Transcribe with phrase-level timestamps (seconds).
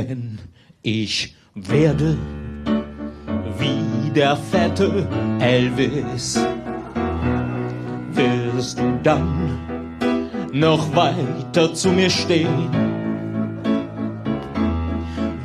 [0.00, 0.38] wenn
[0.82, 2.16] ich werde
[3.58, 5.06] wie der fette
[5.40, 6.38] Elvis,
[8.12, 9.58] wirst du dann
[10.52, 12.70] noch weiter zu mir stehen?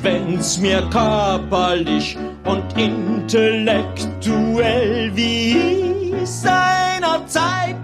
[0.02, 7.76] Wenn's mir körperlich und intellektuell wie seiner Zeit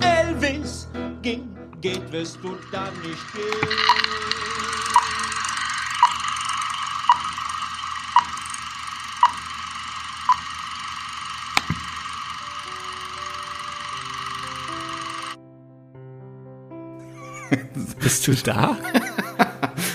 [0.00, 0.88] Elvis
[1.22, 1.48] ging,
[1.80, 3.68] geht, wirst du dann nicht gehen.
[18.28, 18.76] Du da?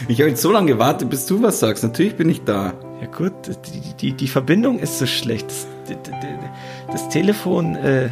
[0.08, 1.84] Ich habe jetzt so lange gewartet, bis du was sagst.
[1.84, 2.74] Natürlich bin ich da.
[3.00, 5.48] Ja gut, die, die, die Verbindung ist so schlecht.
[5.48, 5.68] Das,
[6.92, 8.10] das, Telefon, äh,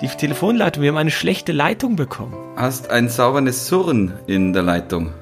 [0.00, 2.34] die Telefonleitung, wir haben eine schlechte Leitung bekommen.
[2.56, 5.12] Hast ein saubernes Surren in der Leitung.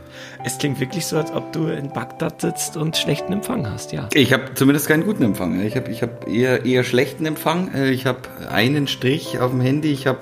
[0.45, 4.09] Es klingt wirklich so, als ob du in Bagdad sitzt und schlechten Empfang hast, ja.
[4.15, 5.61] Ich habe zumindest keinen guten Empfang.
[5.61, 7.71] Ich habe ich hab eher, eher schlechten Empfang.
[7.91, 8.21] Ich habe
[8.51, 9.93] einen Strich auf dem Handy.
[9.93, 10.21] Ich habe,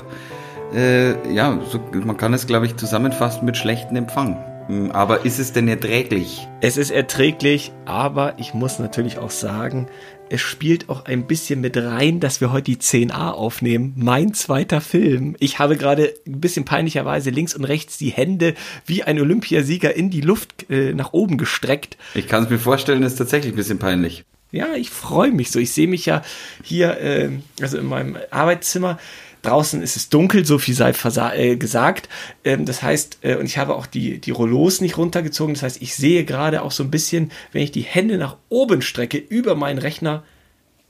[0.75, 4.37] äh, ja, so, man kann es, glaube ich, zusammenfassen mit schlechten Empfang.
[4.69, 6.47] Hm, Aber ist es denn erträglich?
[6.61, 9.89] Es ist erträglich, aber ich muss natürlich auch sagen,
[10.31, 13.95] es spielt auch ein bisschen mit rein, dass wir heute die 10a aufnehmen.
[13.97, 15.37] Mein zweiter Film.
[15.39, 20.11] Ich habe gerade ein bisschen peinlicherweise links und rechts die Hände wie ein Olympiasieger in
[20.11, 21.97] die Luft äh, nach oben gestreckt.
[22.15, 24.25] Ich kann es mir vorstellen, es ist tatsächlich ein bisschen peinlich.
[24.51, 25.59] Ja, ich freue mich so.
[25.59, 26.23] Ich sehe mich ja
[26.63, 28.99] hier, äh, also in meinem Arbeitszimmer.
[29.43, 30.93] Draußen ist es dunkel, so viel sei
[31.35, 32.09] äh, gesagt.
[32.45, 35.55] Ähm, das heißt, äh, und ich habe auch die, die Rollos nicht runtergezogen.
[35.55, 38.83] Das heißt, ich sehe gerade auch so ein bisschen, wenn ich die Hände nach oben
[38.83, 40.25] strecke, über meinen Rechner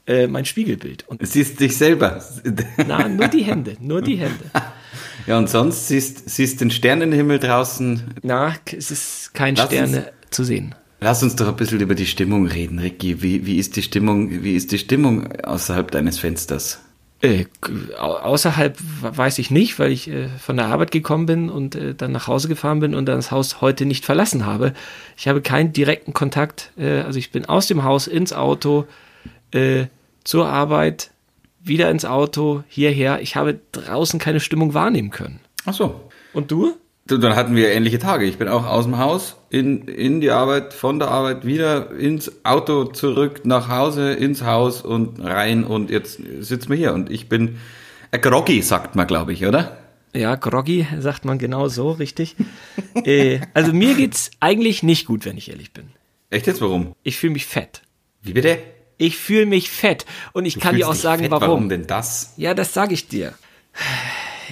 [0.07, 1.07] äh, mein Spiegelbild.
[1.07, 2.23] Und Siehst dich selber.
[2.87, 4.45] na, nur die Hände, nur die Hände.
[5.27, 8.15] Ja, und sonst siehst, siehst den Sternenhimmel draußen.
[8.23, 10.73] Na, es ist kein Lass Sterne zu sehen.
[11.01, 13.21] Lass uns doch ein bisschen über die Stimmung reden, Ricky.
[13.21, 16.79] Wie, wie ist die Stimmung, wie ist die Stimmung außerhalb deines Fensters?
[17.21, 17.45] Äh,
[17.97, 22.13] außerhalb weiß ich nicht, weil ich äh, von der Arbeit gekommen bin und äh, dann
[22.13, 24.73] nach Hause gefahren bin und dann das Haus heute nicht verlassen habe.
[25.17, 26.71] Ich habe keinen direkten Kontakt.
[26.77, 28.85] Äh, also ich bin aus dem Haus ins Auto,
[29.51, 29.87] äh,
[30.23, 31.11] zur Arbeit,
[31.61, 33.21] wieder ins Auto, hierher.
[33.21, 35.41] Ich habe draußen keine Stimmung wahrnehmen können.
[35.65, 36.09] Ach so.
[36.31, 36.77] Und du?
[37.17, 38.25] Dann hatten wir ähnliche Tage.
[38.25, 42.45] Ich bin auch aus dem Haus, in, in die Arbeit, von der Arbeit wieder ins
[42.45, 47.29] Auto zurück, nach Hause, ins Haus und rein und jetzt sitzen wir hier und ich
[47.29, 47.57] bin
[48.11, 49.77] äh, groggy, sagt man, glaube ich, oder?
[50.13, 52.35] Ja, groggy sagt man genau so, richtig.
[53.05, 55.89] äh, also mir geht's eigentlich nicht gut, wenn ich ehrlich bin.
[56.29, 56.93] Echt jetzt, warum?
[57.03, 57.81] Ich fühle mich fett.
[58.21, 58.59] Wie bitte?
[58.97, 61.47] Ich fühle mich fett und ich Du kann dir auch sagen, fett, warum.
[61.47, 62.33] Warum denn das?
[62.37, 63.33] Ja, das sage ich dir.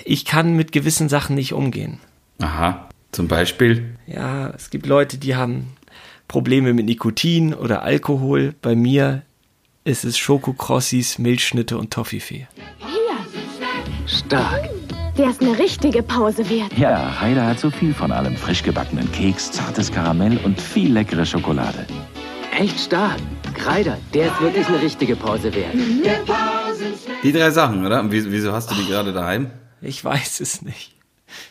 [0.05, 1.99] Ich kann mit gewissen Sachen nicht umgehen.
[2.39, 3.95] Aha, zum Beispiel.
[4.05, 5.73] Ja, es gibt Leute, die haben
[6.27, 8.53] Probleme mit Nikotin oder Alkohol.
[8.61, 9.23] Bei mir
[9.83, 12.47] ist es Schokokrossis, Milchschnitte und Toffifee.
[14.05, 14.69] Stark.
[15.17, 16.77] Der ist eine richtige Pause wert.
[16.77, 18.35] Ja, Heider hat so viel von allem.
[18.35, 21.87] Frisch gebackenen Keks, zartes Karamell und viel leckere Schokolade.
[22.55, 23.17] Echt stark.
[23.55, 25.73] Kreider, der ist wirklich eine richtige Pause wert.
[27.23, 27.99] Die drei Sachen, oder?
[27.99, 29.49] Und wieso, wieso hast du die gerade daheim?
[29.81, 30.96] Ich weiß es nicht.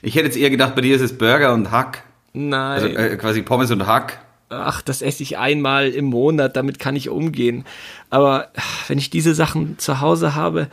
[0.02, 2.04] Ich hätte jetzt eher gedacht, bei dir ist es Burger und Hack.
[2.32, 2.82] Nein.
[2.82, 4.20] Also äh, quasi Pommes und Hack.
[4.48, 7.64] Ach, das esse ich einmal im Monat, damit kann ich umgehen.
[8.10, 8.48] Aber
[8.86, 10.68] wenn ich diese Sachen zu Hause habe,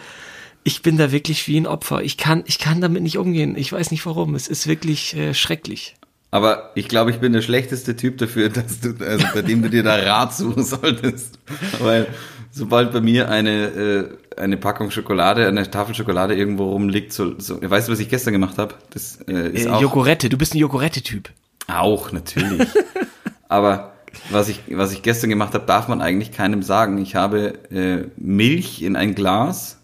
[0.64, 2.02] ich bin da wirklich wie ein Opfer.
[2.04, 3.56] Ich kann, ich kann damit nicht umgehen.
[3.58, 4.36] Ich weiß nicht warum.
[4.36, 5.96] Es ist wirklich äh, schrecklich.
[6.32, 9.70] Aber ich glaube, ich bin der schlechteste Typ dafür, dass du, also bei dem du
[9.70, 11.40] dir da Rat suchen solltest.
[11.80, 12.08] Weil
[12.54, 17.60] sobald bei mir eine, äh, eine Packung Schokolade, eine Tafel Schokolade irgendwo rumliegt, so, so
[17.62, 18.76] weißt du, was ich gestern gemacht habe?
[18.92, 21.30] Das äh, ist Äh, auch, Jogurette, du bist ein Jogurette-Typ.
[21.68, 22.68] auch natürlich.
[23.50, 23.94] Aber
[24.30, 26.98] was ich, was ich gestern gemacht habe, darf man eigentlich keinem sagen.
[27.00, 29.80] Ich habe äh, Milch in ein Glas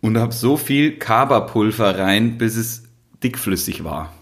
[0.00, 2.82] und habe so viel Kaba-Pulver rein, bis es
[3.22, 4.12] dickflüssig war.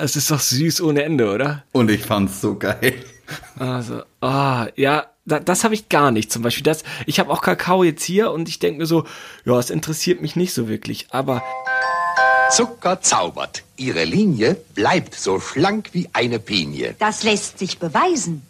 [0.00, 1.64] Es ist doch süß ohne Ende, oder?
[1.72, 2.94] Und ich fand's so geil.
[3.58, 6.32] Also, ah, ja, da, das habe ich gar nicht.
[6.32, 9.04] Zum Beispiel das, ich habe auch Kakao jetzt hier und ich denke mir so,
[9.44, 11.06] ja, es interessiert mich nicht so wirklich.
[11.10, 11.42] Aber
[12.50, 13.62] Zucker zaubert.
[13.76, 16.94] Ihre Linie bleibt so schlank wie eine Pinie.
[16.98, 18.46] Das lässt sich beweisen.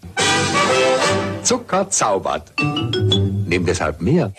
[1.42, 2.52] Zucker zaubert.
[2.58, 4.32] Nehm deshalb mehr.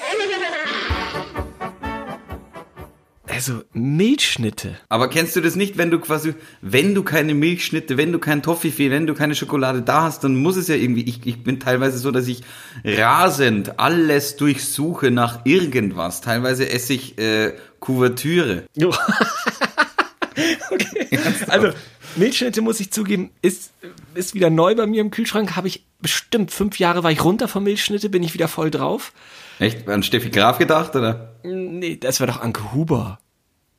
[3.34, 4.76] Also Milchschnitte.
[4.90, 8.42] Aber kennst du das nicht, wenn du quasi, wenn du keine Milchschnitte, wenn du kein
[8.42, 11.60] Toffifee, wenn du keine Schokolade da hast, dann muss es ja irgendwie, ich, ich bin
[11.60, 12.42] teilweise so, dass ich
[12.84, 16.22] rasend alles durchsuche nach irgendwas.
[16.22, 18.64] Teilweise esse ich äh, Kuvertüre.
[20.72, 21.20] okay.
[21.48, 21.70] Also
[22.16, 23.72] Milchschnitte, muss ich zugeben, ist,
[24.14, 25.56] ist wieder neu bei mir im Kühlschrank.
[25.56, 29.14] Habe ich bestimmt fünf Jahre war ich runter von Milchschnitte, bin ich wieder voll drauf.
[29.60, 29.88] Echt?
[29.88, 31.33] An Steffi Graf gedacht, oder?
[31.44, 33.20] Nee, das war doch Anke Huber.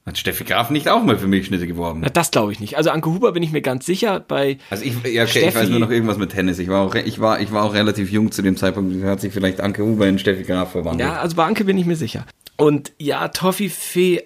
[0.06, 2.00] Hat Steffi Graf nicht auch mal für Milchschnitte geworben?
[2.02, 2.76] Na, das glaube ich nicht.
[2.76, 4.20] Also Anke Huber bin ich mir ganz sicher.
[4.20, 6.58] Bei Also ich, ja, okay, ich weiß nur noch irgendwas mit Tennis.
[6.58, 9.02] Ich war, auch, ich, war, ich war auch relativ jung zu dem Zeitpunkt.
[9.02, 11.08] Hat sich vielleicht Anke Huber in Steffi Graf verwandelt.
[11.08, 12.26] Ja, also bei Anke bin ich mir sicher.
[12.56, 14.24] Und ja, Toffifee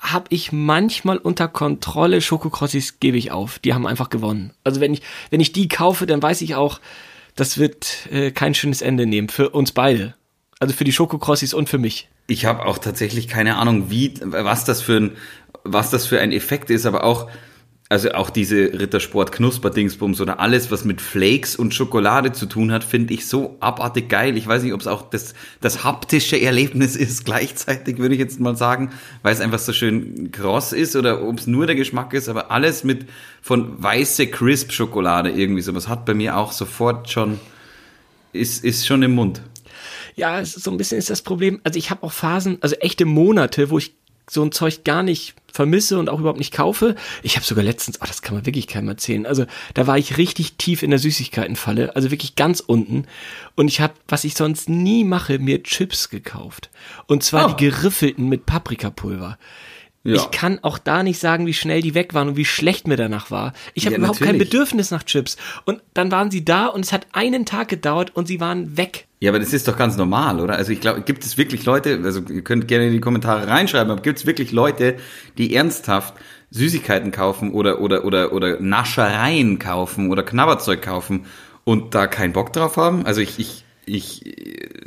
[0.00, 2.22] habe ich manchmal unter Kontrolle.
[2.22, 3.58] Schokokrossis gebe ich auf.
[3.58, 4.52] Die haben einfach gewonnen.
[4.64, 6.80] Also wenn ich, wenn ich die kaufe, dann weiß ich auch,
[7.36, 9.28] das wird äh, kein schönes Ende nehmen.
[9.28, 10.14] Für uns beide.
[10.58, 12.08] Also für die Schokokrossis und für mich.
[12.30, 15.10] Ich habe auch tatsächlich keine Ahnung, wie, was das für ein,
[15.64, 17.30] was das für ein Effekt ist, aber auch,
[17.88, 22.84] also auch diese Rittersport Knusperdingsbums oder alles, was mit Flakes und Schokolade zu tun hat,
[22.84, 24.36] finde ich so abartig geil.
[24.36, 25.32] Ich weiß nicht, ob es auch das,
[25.62, 28.90] das haptische Erlebnis ist, gleichzeitig würde ich jetzt mal sagen,
[29.22, 32.50] weil es einfach so schön kross ist oder ob es nur der Geschmack ist, aber
[32.50, 33.06] alles mit
[33.40, 37.40] von weiße Crisp Schokolade irgendwie sowas hat bei mir auch sofort schon,
[38.34, 39.40] ist, ist schon im Mund.
[40.18, 41.60] Ja, so ein bisschen ist das Problem.
[41.64, 43.94] Also ich habe auch Phasen, also echte Monate, wo ich
[44.30, 46.96] so ein Zeug gar nicht vermisse und auch überhaupt nicht kaufe.
[47.22, 49.24] Ich habe sogar letztens, oh, das kann man wirklich keinem erzählen.
[49.24, 53.06] Also da war ich richtig tief in der Süßigkeitenfalle, also wirklich ganz unten.
[53.54, 56.68] Und ich habe, was ich sonst nie mache, mir Chips gekauft.
[57.06, 57.54] Und zwar Oh.
[57.54, 59.38] die geriffelten mit Paprikapulver.
[60.08, 60.14] Ja.
[60.16, 62.96] Ich kann auch da nicht sagen, wie schnell die weg waren und wie schlecht mir
[62.96, 63.52] danach war.
[63.74, 64.50] Ich habe Ja, überhaupt kein natürlich.
[64.50, 65.36] Bedürfnis nach Chips.
[65.66, 69.06] Und dann waren sie da und es hat einen Tag gedauert und sie waren weg.
[69.20, 70.54] Ja, aber das ist doch ganz normal, oder?
[70.56, 73.90] Also ich glaube, gibt es wirklich Leute, also ihr könnt gerne in die Kommentare reinschreiben,
[73.90, 74.96] aber gibt es wirklich Leute,
[75.36, 76.14] die ernsthaft
[76.50, 81.26] Süßigkeiten kaufen oder oder oder oder Naschereien kaufen oder Knabberzeug kaufen
[81.64, 83.04] und da keinen Bock drauf haben?
[83.04, 84.22] Also ich ich ich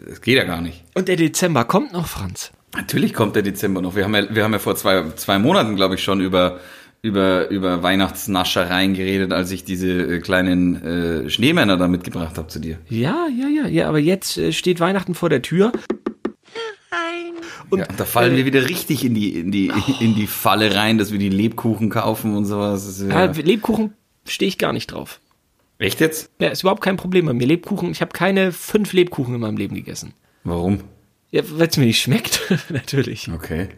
[0.07, 0.83] das geht ja gar nicht.
[0.95, 2.51] Und der Dezember kommt noch, Franz.
[2.75, 3.95] Natürlich kommt der Dezember noch.
[3.95, 6.59] Wir haben ja wir haben ja vor zwei zwei Monaten, glaube ich, schon über
[7.01, 12.59] über über Weihnachtsnaschereien geredet, als ich diese äh, kleinen äh, Schneemänner da mitgebracht habe zu
[12.59, 12.77] dir.
[12.89, 15.71] Ja, ja, ja, ja, aber jetzt äh, steht Weihnachten vor der Tür.
[17.69, 19.71] Und ja, da fallen wir wieder richtig in die, in die,
[20.01, 23.01] in die Falle rein, dass wir die Lebkuchen kaufen und sowas.
[23.01, 23.25] Ja.
[23.25, 23.93] ja, Lebkuchen
[24.27, 25.21] stehe ich gar nicht drauf.
[25.77, 26.31] echt jetzt?
[26.39, 27.47] Ja, ist überhaupt kein Problem bei mir.
[27.47, 30.13] Lebkuchen, ich habe keine fünf Lebkuchen in meinem Leben gegessen.
[30.43, 30.81] Warum?
[31.31, 33.29] Ja, weil es mir nicht schmeckt, natürlich.
[33.33, 33.69] Okay.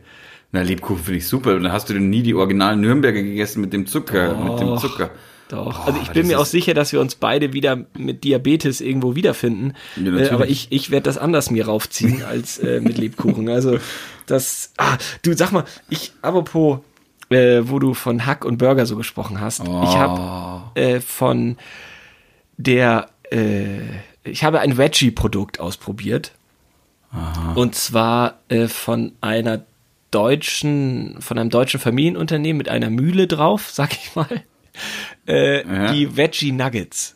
[0.51, 1.53] Na, Lebkuchen finde ich super.
[1.59, 4.81] Dann hast du denn nie die originalen Nürnberger gegessen mit dem Zucker, mit dem Doch.
[4.81, 5.09] Zucker.
[5.49, 5.65] Doch.
[5.85, 9.15] Boah, also ich bin mir auch sicher, dass wir uns beide wieder mit Diabetes irgendwo
[9.15, 9.73] wiederfinden.
[9.97, 13.49] Ja, äh, aber ich, ich werde das anders mir raufziehen als äh, mit Lebkuchen.
[13.49, 13.77] Also
[14.25, 14.71] das.
[14.77, 16.79] Ah, du sag mal, ich, apropos,
[17.29, 19.95] äh, wo du von Hack und Burger so gesprochen hast, ich Oh.
[19.95, 21.57] habe äh, von
[22.57, 23.79] der, äh,
[24.23, 26.31] ich habe ein Veggie-Produkt ausprobiert.
[27.55, 29.65] Und zwar äh, von einer
[30.11, 34.43] deutschen, von einem deutschen Familienunternehmen mit einer Mühle drauf, sag ich mal.
[35.27, 35.91] Äh, Ja.
[35.93, 37.15] Die Veggie Nuggets.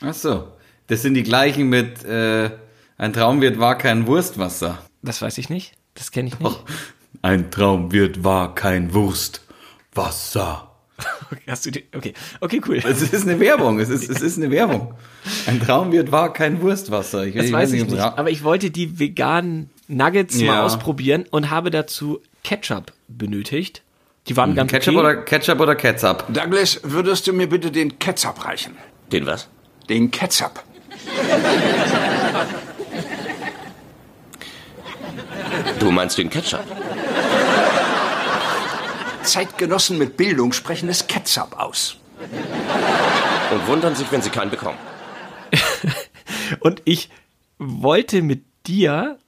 [0.00, 0.48] Ach so.
[0.88, 2.50] Das sind die gleichen mit, äh,
[2.98, 4.78] ein Traumwirt war kein Wurstwasser.
[5.02, 5.72] Das weiß ich nicht.
[5.94, 6.60] Das kenne ich nicht.
[7.22, 10.71] Ein Traumwirt war kein Wurstwasser.
[11.32, 11.84] Okay, hast du die?
[11.96, 12.76] Okay, okay, cool.
[12.84, 13.80] Es ist eine Werbung.
[13.80, 14.94] Es ist, es ist eine Werbung.
[15.46, 17.24] Ein Traumwirt war kein Wurstwasser.
[17.24, 18.02] Ich, Das weiß ich ob's nicht.
[18.02, 20.62] Aber ich wollte die veganen Nuggets mal Ja.
[20.64, 23.82] ausprobieren und habe dazu Ketchup benötigt.
[24.28, 25.00] Die waren ganz Hm, Ketchup okay.
[25.04, 26.24] oder Ketchup oder Ketchup?
[26.28, 28.76] Douglas, würdest du mir bitte den Ketchup reichen?
[29.10, 29.48] Den was?
[29.88, 30.62] Den Ketchup.
[35.78, 36.60] Du meinst den Ketchup?
[39.24, 41.96] Zeitgenossen mit Bildung sprechen es Ketchup aus.
[43.52, 44.78] Und wundern sich, wenn sie keinen bekommen.
[46.60, 47.10] Und ich
[47.58, 49.18] wollte mit dir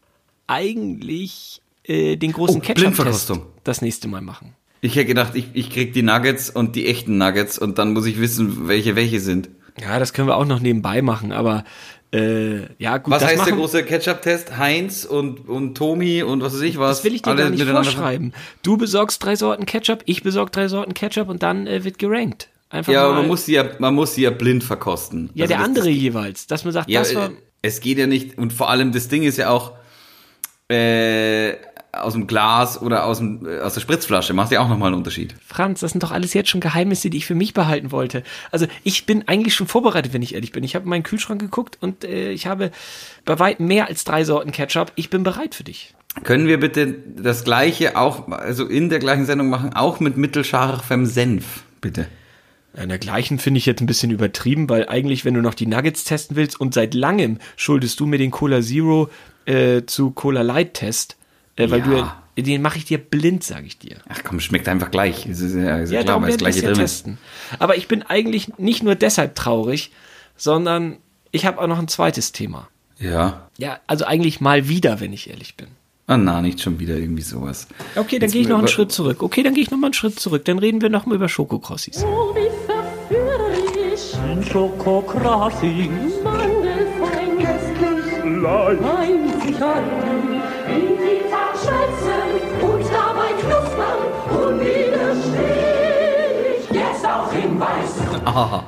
[0.46, 3.32] eigentlich äh, den großen Oh, Ketchup-Test
[3.64, 4.54] das nächste Mal machen.
[4.80, 8.04] Ich hätte gedacht, ich, ich krieg die Nuggets und die echten Nuggets und dann muss
[8.04, 9.48] ich wissen, welche welche sind.
[9.80, 11.64] Ja, das können wir auch noch nebenbei machen, aber
[12.14, 14.56] äh, ja, gut, Was heißt der machen, große Ketchup-Test?
[14.56, 16.98] Heinz und, und Tomi und was weiß ich was?
[16.98, 18.32] Das will ich dir gar nicht vorschreiben.
[18.62, 22.48] Du besorgst drei Sorten Ketchup, ich besorg drei Sorten Ketchup und dann äh, wird gerankt.
[22.70, 25.30] Einfach Ja, aber man muss sie ja, man muss sie ja blind verkosten.
[25.34, 27.80] ja, Also der das- andere das, jeweils, dass man sagt, Ja, das war, äh, es
[27.80, 29.72] geht ja nicht, und vor allem das Ding ist ja auch,
[30.70, 31.54] äh,
[32.02, 34.98] aus dem Glas oder aus, dem, äh, aus der Spritzflasche macht ja auch nochmal einen
[34.98, 35.34] Unterschied.
[35.46, 38.22] Franz, das sind doch alles jetzt schon Geheimnisse, die ich für mich behalten wollte.
[38.50, 40.64] Also ich bin eigentlich schon vorbereitet, wenn ich ehrlich bin.
[40.64, 42.70] Ich habe in meinen Kühlschrank geguckt und äh, ich habe
[43.24, 44.92] bei weitem mehr als drei Sorten Ketchup.
[44.94, 45.94] Ich bin bereit für dich.
[46.22, 51.06] Können wir bitte das gleiche auch, also in der gleichen Sendung machen, auch mit mittelscharfem
[51.06, 52.06] Senf, bitte?
[52.76, 55.66] In der gleichen finde ich jetzt ein bisschen übertrieben, weil eigentlich, wenn du noch die
[55.66, 59.10] Nuggets testen willst und seit langem schuldest du mir den Cola Zero
[59.46, 61.16] äh, zu Cola Light Test,
[61.56, 61.86] äh, weil Ja.
[62.36, 63.98] du Den mache ich dir blind, sage ich dir.
[64.08, 65.24] Ach komm, schmeckt einfach gleich.
[65.26, 67.06] Ist, ist, ja, ist ja, klar, weil das gleiche drin ist.
[67.60, 69.92] Aber ich bin eigentlich nicht nur deshalb traurig,
[70.36, 70.96] sondern
[71.30, 72.68] ich habe auch noch ein zweites Thema.
[72.98, 73.48] Ja.
[73.58, 75.68] Ja, also eigentlich mal wieder, wenn ich ehrlich bin.
[76.06, 77.66] Ah, na, nicht schon wieder irgendwie sowas.
[77.96, 79.22] Okay, dann gehe ich noch einen Schritt zurück.
[79.22, 80.44] Okay, dann gehe ich noch mal einen Schritt zurück.
[80.44, 82.04] Dann reden wir noch mal über Schokokrossis.
[82.04, 85.88] Oh, wie verführerisch sind Schokokrassis.
[86.22, 90.33] Mandelfein köstlich, einzig halten.
[98.24, 98.66] Aha.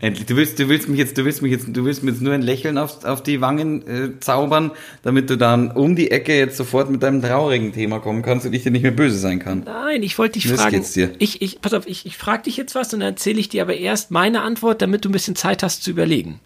[0.00, 0.26] Endlich.
[0.26, 2.32] Du willst, du willst mich jetzt, du willst mich jetzt, du willst mir jetzt nur
[2.32, 4.70] ein Lächeln auf, auf die Wangen äh, zaubern,
[5.02, 8.52] damit du dann um die Ecke jetzt sofort mit deinem traurigen Thema kommen kannst und
[8.52, 9.64] ich dir nicht mehr böse sein kann.
[9.64, 10.76] Nein, ich wollte dich Los fragen.
[10.76, 11.10] geht's dir.
[11.18, 13.62] Ich, ich, pass auf, ich, ich frage dich jetzt was und dann erzähle ich dir
[13.62, 16.38] aber erst meine Antwort, damit du ein bisschen Zeit hast zu überlegen.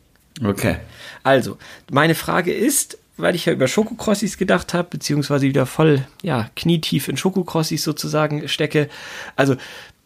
[0.43, 0.77] Okay.
[1.23, 1.59] Also,
[1.91, 7.09] meine Frage ist, weil ich ja über Schokokrossis gedacht habe, beziehungsweise wieder voll, ja, knietief
[7.09, 8.89] in Schokokrossis sozusagen stecke.
[9.37, 9.57] Also,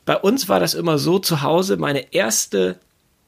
[0.07, 2.79] bei uns war das immer so zu Hause, meine erste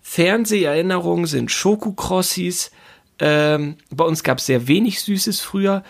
[0.00, 2.70] Fernseherinnerung sind Schokokrossis.
[3.18, 5.82] Ähm, bei uns gab es sehr wenig Süßes früher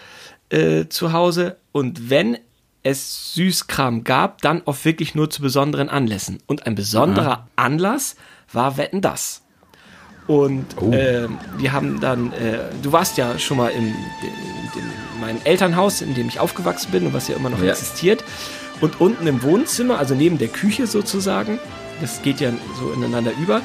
[0.49, 1.57] äh, zu Hause.
[1.73, 2.39] Und wenn
[2.83, 6.39] es Süßkram gab, dann oft wirklich nur zu besonderen Anlässen.
[6.47, 8.17] Und ein besonderer Anlass
[8.53, 9.43] war Wetten das.
[10.27, 15.39] Und ähm, wir haben dann, äh, du warst ja schon mal in, in, in meinem
[15.45, 17.71] Elternhaus, in dem ich aufgewachsen bin und was ja immer noch Ja.
[17.71, 18.25] existiert.
[18.81, 21.59] Und unten im Wohnzimmer, also neben der Küche sozusagen,
[22.01, 23.61] das geht ja so ineinander über,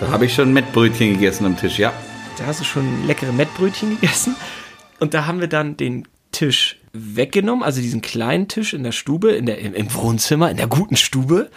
[0.00, 1.92] Da habe ich schon Mettbrötchen gegessen am Tisch, ja.
[2.38, 4.36] da hast du schon leckere Mettbrötchen gegessen.
[5.00, 9.32] Und da haben wir dann den Tisch weggenommen, also diesen kleinen Tisch in der Stube,
[9.32, 11.50] in der, im, im Wohnzimmer, in der guten Stube.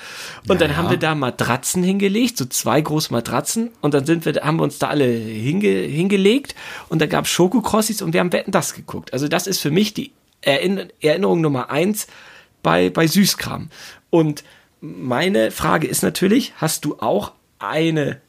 [0.48, 3.72] Und dann haben wir da Matratzen hingelegt, so zwei große Matratzen.
[3.82, 6.56] Und dann sind wir, haben wir uns da alle hinge, hingelegt.
[6.90, 9.14] Und da gab es Schokokrossis und wir haben Wetten das geguckt.
[9.14, 12.08] Also das ist für mich die Erinn Erinnerung Nummer eins
[12.64, 13.70] bei, bei Süßkram.
[14.10, 14.44] Und
[14.82, 18.22] meine Frage ist natürlich, hast du auch eine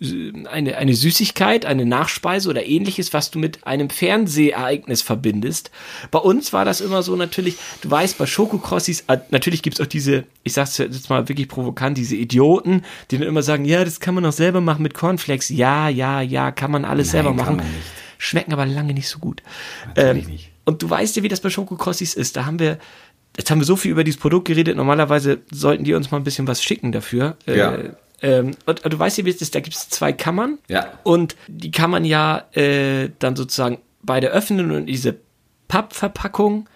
[0.00, 5.72] eine, eine Süßigkeit, eine Nachspeise oder ähnliches, was du mit einem Fernsehereignis verbindest.
[6.12, 9.86] Bei uns war das immer so natürlich, du weißt, bei Schokokrossis, äh, natürlich gibt's auch
[9.86, 13.98] diese, ich sag's jetzt mal wirklich provokant, diese Idioten, die dann immer sagen, ja, das
[13.98, 15.48] kann man auch selber machen mit Cornflakes.
[15.48, 17.62] Ja, ja, ja, kann man alles selber kann machen.
[18.18, 19.42] Schmecken aber lange nicht so gut.
[19.96, 20.50] Ähm, nicht.
[20.64, 22.36] Und du weißt ja, wie das bei Schokokrossis ist.
[22.36, 22.78] Da haben wir,
[23.38, 24.76] jetzt haben wir so viel über dieses Produkt geredet.
[24.76, 27.36] Normalerweise sollten die uns mal ein bisschen was schicken dafür.
[27.46, 27.74] Ja.
[27.74, 29.54] Äh, ähm, und, und du weißt ja, wie es ist.
[29.54, 30.58] Da gibt es zwei Kammern.
[30.68, 30.92] Ja.
[31.04, 35.16] Und die kann man ja äh, dann sozusagen beide öffnen und diese
[35.68, 36.68] Pappverpackung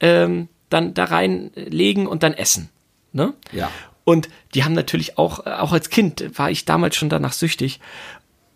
[0.00, 2.68] ähm, dann da reinlegen und dann essen.
[3.12, 3.32] Ne?
[3.52, 3.70] Ja.
[4.04, 7.80] Und die haben natürlich auch, äh, auch als Kind war ich damals schon danach süchtig.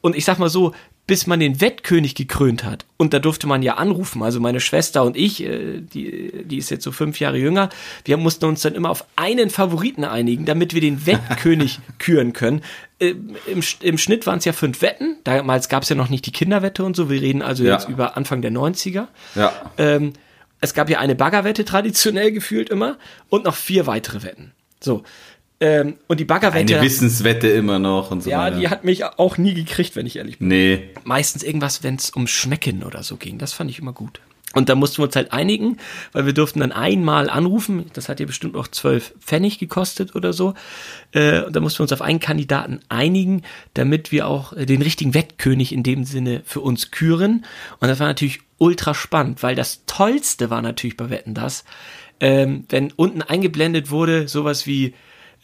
[0.02, 0.74] Und ich sag mal so,
[1.06, 5.04] bis man den Wettkönig gekrönt hat, und da durfte man ja anrufen, also meine Schwester
[5.04, 7.68] und ich, äh, die, die ist jetzt so fünf Jahre jünger,
[8.04, 12.62] wir mussten uns dann immer auf einen Favoriten einigen, damit wir den Wettkönig küren können.
[12.98, 13.14] Äh,
[13.46, 16.32] Im, Im Schnitt waren es ja fünf Wetten, damals gab es ja noch nicht die
[16.32, 17.74] Kinderwette und so, wir reden also Ja.
[17.74, 19.08] jetzt über Anfang der 90er.
[19.34, 19.52] Ja.
[19.76, 20.14] Ähm,
[20.60, 22.96] es gab ja eine Baggerwette traditionell gefühlt immer
[23.28, 24.52] und noch vier weitere Wetten.
[24.80, 25.02] So.
[25.64, 26.74] Ähm, und die Baggerwette.
[26.74, 28.58] Eine Wissenswette immer noch und so ja, weiter.
[28.58, 30.48] die hat mich auch nie gekriegt, wenn ich ehrlich bin.
[30.48, 30.90] nee.
[31.04, 33.38] Meistens irgendwas, wenn es um Schmecken oder so ging.
[33.38, 34.20] Das fand ich immer gut.
[34.52, 35.78] Und da mussten wir uns halt einigen,
[36.12, 37.86] weil wir durften dann einmal anrufen.
[37.94, 40.52] Das hat ja bestimmt auch zwölf Pfennig gekostet oder so.
[41.12, 43.40] Äh, und da mussten wir uns auf einen Kandidaten einigen,
[43.72, 47.46] damit wir auch äh, den richtigen Wettkönig in dem Sinne für uns küren.
[47.80, 51.64] Und das war natürlich ultra spannend, weil das Tollste war natürlich bei Wetten das,
[52.20, 54.92] ähm, wenn unten eingeblendet wurde, sowas wie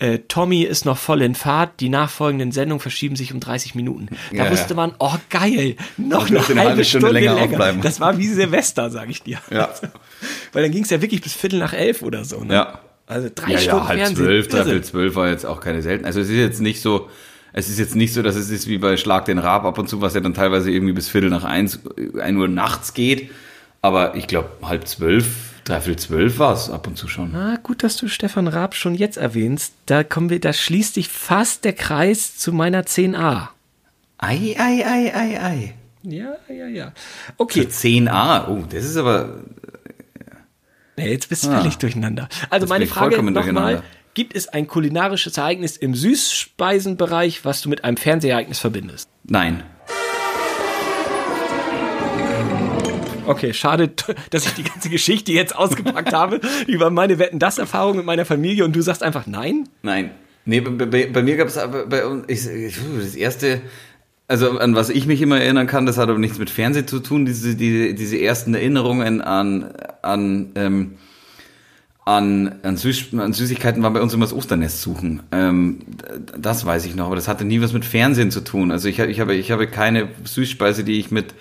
[0.00, 4.08] äh, Tommy ist noch voll in Fahrt, die nachfolgenden Sendungen verschieben sich um 30 Minuten.
[4.32, 4.76] Da Ja, wusste ja.
[4.76, 7.36] man, oh geil, noch eine durfte halbe, Stunde, länger.
[7.36, 7.80] aufbleiben.
[7.82, 9.38] Das war wie Silvester, sag ich dir.
[9.50, 9.68] Ja.
[10.52, 12.42] Weil dann ging es ja wirklich bis Viertel nach elf oder so.
[12.42, 12.54] Ne?
[12.54, 12.80] Ja.
[13.06, 14.16] Also drei ja, Stunden ja, halb Fernsehen.
[14.24, 16.04] zwölf, dreiviertel zwölf war jetzt auch keine selten.
[16.04, 17.08] Also es ist jetzt nicht so,
[17.52, 19.88] es ist jetzt nicht so, dass es ist wie bei Schlag den Raab ab und
[19.88, 21.80] zu, was ja dann teilweise irgendwie bis Viertel nach eins,
[22.20, 23.30] ein Uhr nachts geht.
[23.82, 25.26] Aber ich glaube, halb zwölf,
[25.64, 27.34] dreiviertel zwölf war es ab und zu schon.
[27.34, 29.74] Ah, gut, dass du Stefan Raab schon jetzt erwähnst.
[29.86, 33.48] Da kommen wir, da schließt sich fast der Kreis zu meiner 10a.
[34.18, 35.74] Ei, ei, ei, ei, ei.
[36.02, 36.92] Ja, ja, ja.
[37.26, 39.40] Für Okay, 10a, oh, das ist aber,
[40.96, 41.58] nee, jetzt bist du Ah.
[41.60, 42.28] völlig durcheinander.
[42.48, 43.82] Also meine Frage nochmal.
[44.14, 49.08] Gibt es ein kulinarisches Ereignis im Süßspeisenbereich, was du mit einem Fernsehereignis verbindest?
[49.24, 49.62] nein.
[53.30, 53.90] Okay, schade,
[54.30, 58.24] dass ich die ganze Geschichte jetzt ausgepackt habe über meine Wetten das Erfahrung mit meiner
[58.24, 59.68] Familie und du sagst einfach nein?
[59.82, 60.10] Nein.
[60.44, 63.60] Nee, bei, bei, bei mir gab es aber bei uns, das erste,
[64.26, 66.98] also an was ich mich immer erinnern kann, das hat aber nichts mit Fernsehen zu
[66.98, 70.94] tun, diese, die, diese ersten Erinnerungen an, an ähm,
[72.04, 75.22] an, an, Süß, an Süßigkeiten war bei uns immer das Osternest suchen.
[75.30, 75.80] Ähm,
[76.36, 78.72] das weiß ich noch, aber das hatte nie was mit Fernsehen zu tun.
[78.72, 81.34] Also ich, ich, habe, ich habe keine Süßspeise, die ich mit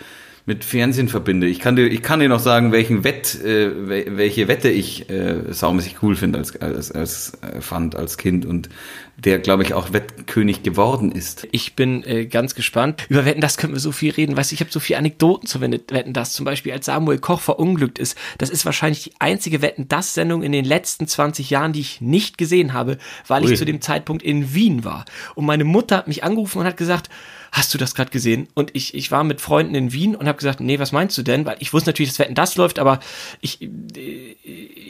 [0.49, 1.45] mit Fernsehen verbinde.
[1.45, 3.69] Ich kann dir, ich kann dir noch sagen, welchen Wett, äh,
[4.17, 8.67] welche Wette ich äh, saumäßig cool finde als, als, als äh, fand als Kind und
[9.15, 11.47] der, glaube ich, auch Wettkönig geworden ist.
[11.51, 13.05] Ich bin äh, ganz gespannt.
[13.09, 14.35] Über Wetten, das können wir so viel reden.
[14.35, 16.33] Weißt du, ich habe so viele Anekdoten zu Wetten, das.
[16.33, 18.17] Zum Beispiel, als Samuel Koch verunglückt ist.
[18.39, 22.01] Das ist wahrscheinlich die einzige Wetten, das Sendung in den letzten 20 Jahren, die ich
[22.01, 23.51] nicht gesehen habe, weil Ui.
[23.51, 25.05] ich zu dem Zeitpunkt in Wien war.
[25.35, 27.09] Und meine Mutter hat mich angerufen und hat gesagt,
[27.51, 28.47] hast du das gerade gesehen?
[28.53, 31.23] Und ich, ich war mit Freunden in Wien und habe gesagt, nee, was meinst du
[31.23, 31.45] denn?
[31.45, 32.99] Weil ich wusste natürlich, dass Wetten das läuft, aber
[33.41, 33.67] ich, äh,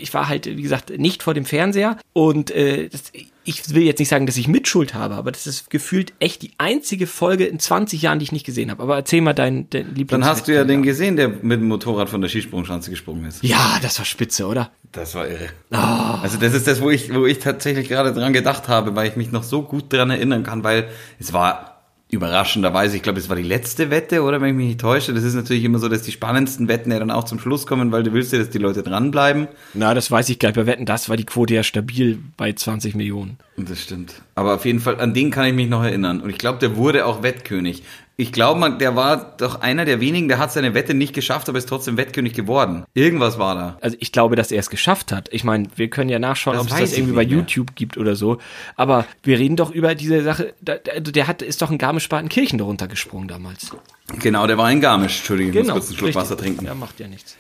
[0.01, 3.11] ich war halt, wie gesagt, nicht vor dem Fernseher und äh, das,
[3.49, 6.51] ich will jetzt nicht sagen, dass ich Mitschuld habe, aber das ist gefühlt echt die
[6.59, 8.83] einzige Folge in 20 Jahren, die ich nicht gesehen habe.
[8.83, 10.11] Aber erzähl mal deinen, deinen Lieblings.
[10.11, 13.43] Dann hast du ja den gesehen, der mit dem Motorrad von der Skisprungschanze gesprungen ist.
[13.43, 14.71] Ja, das war spitze, oder?
[14.91, 15.49] Das war irre.
[15.71, 15.75] Oh.
[15.75, 19.15] Also das ist das, wo ich, wo ich tatsächlich gerade dran gedacht habe, weil ich
[19.15, 20.89] mich noch so gut dran erinnern kann, weil
[21.19, 21.78] es war
[22.09, 25.13] überraschenderweise, ich glaube, es war die letzte Wette, oder wenn ich mich nicht täusche.
[25.13, 27.91] Das ist natürlich immer so, dass die spannendsten Wetten ja dann auch zum Schluss kommen,
[27.91, 29.47] weil du willst ja, dass die Leute dranbleiben.
[29.75, 30.55] Na, das weiß ich gar nicht.
[30.55, 33.37] Bei Wetten, das war die Quote ja stabil bei 20 Millionen.
[33.57, 34.21] Das stimmt.
[34.33, 36.21] Aber auf jeden Fall, an den kann ich mich noch erinnern.
[36.21, 37.83] Und ich glaube, der wurde auch Wettkönig.
[38.19, 41.57] Ich glaube, der war doch einer der wenigen, der hat seine Wette nicht geschafft, aber
[41.57, 42.83] ist trotzdem Wettkönig geworden.
[42.93, 43.77] Irgendwas war da.
[43.79, 45.29] Also ich glaube, dass er es geschafft hat.
[45.31, 48.37] Ich meine, wir können ja nachschauen, ob es das irgendwie bei YouTube gibt oder so.
[48.75, 50.53] Aber wir reden doch über diese Sache.
[50.67, 53.71] Also der hat, ist doch in Garmisch-Partenkirchen darunter gesprungen damals.
[54.19, 55.19] Genau, der war in Garmisch.
[55.19, 56.21] Entschuldigung, ich genau, muss kurz einen Schluck richtig.
[56.21, 56.65] Wasser trinken.
[56.65, 57.37] Ja, macht ja nichts.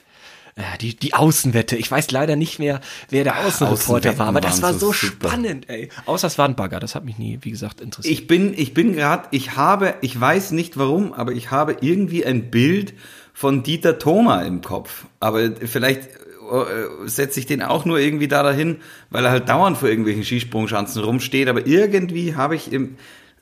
[0.57, 1.75] Ja, die, die Außenwette.
[1.75, 5.69] Ich weiß leider nicht mehr, wer der Außenreporter war, aber das war so, so spannend,
[5.69, 5.89] ey.
[6.05, 8.11] Außer es war ein Bagger, das hat mich nie, wie gesagt, interessiert.
[8.13, 12.25] Ich bin, ich bin gerade, ich habe, ich weiß nicht warum, aber ich habe irgendwie
[12.25, 12.93] ein Bild
[13.33, 15.05] von Dieter Thoma im Kopf.
[15.19, 18.77] Aber vielleicht äh, setze ich den auch nur irgendwie da dahin,
[19.09, 22.97] weil er halt dauernd vor irgendwelchen Skisprungschanzen rumsteht, aber irgendwie habe ich im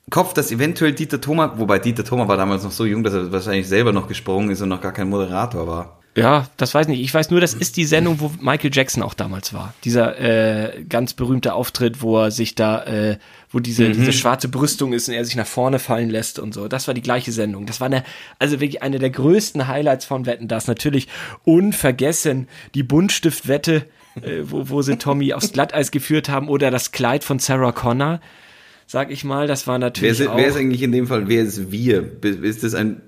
[0.10, 3.32] Kopf, dass eventuell Dieter Thoma, wobei Dieter Thoma war damals noch so jung, dass er
[3.32, 5.97] wahrscheinlich selber noch gesprungen ist und noch gar kein Moderator war.
[6.18, 7.02] Ja, das weiß ich nicht.
[7.02, 9.76] Ich weiß nur, das ist die Sendung, wo Michael Jackson auch damals war.
[9.84, 13.18] Dieser äh, ganz berühmte Auftritt, wo er sich da, äh,
[13.52, 13.94] wo diese, mhm.
[13.94, 16.68] diese schwarze Brüstung ist und er sich nach vorne fallen lässt und so.
[16.68, 17.68] Das war die gleiche Sendung.
[17.68, 18.04] Das war eine,
[18.40, 20.48] also wirklich eine der größten Highlights von Wetten.
[20.48, 21.08] Das natürlich
[21.44, 23.86] unvergessen die Buntstiftwette,
[24.20, 28.22] äh, wo, wo sie Tommy aufs Glatteis geführt haben oder das Kleid von Sarah Connor.
[28.88, 30.18] Sag ich mal, das war natürlich.
[30.18, 32.10] Wer ist, wer ist eigentlich in dem Fall, wer ist wir?
[32.24, 33.04] Ist das ein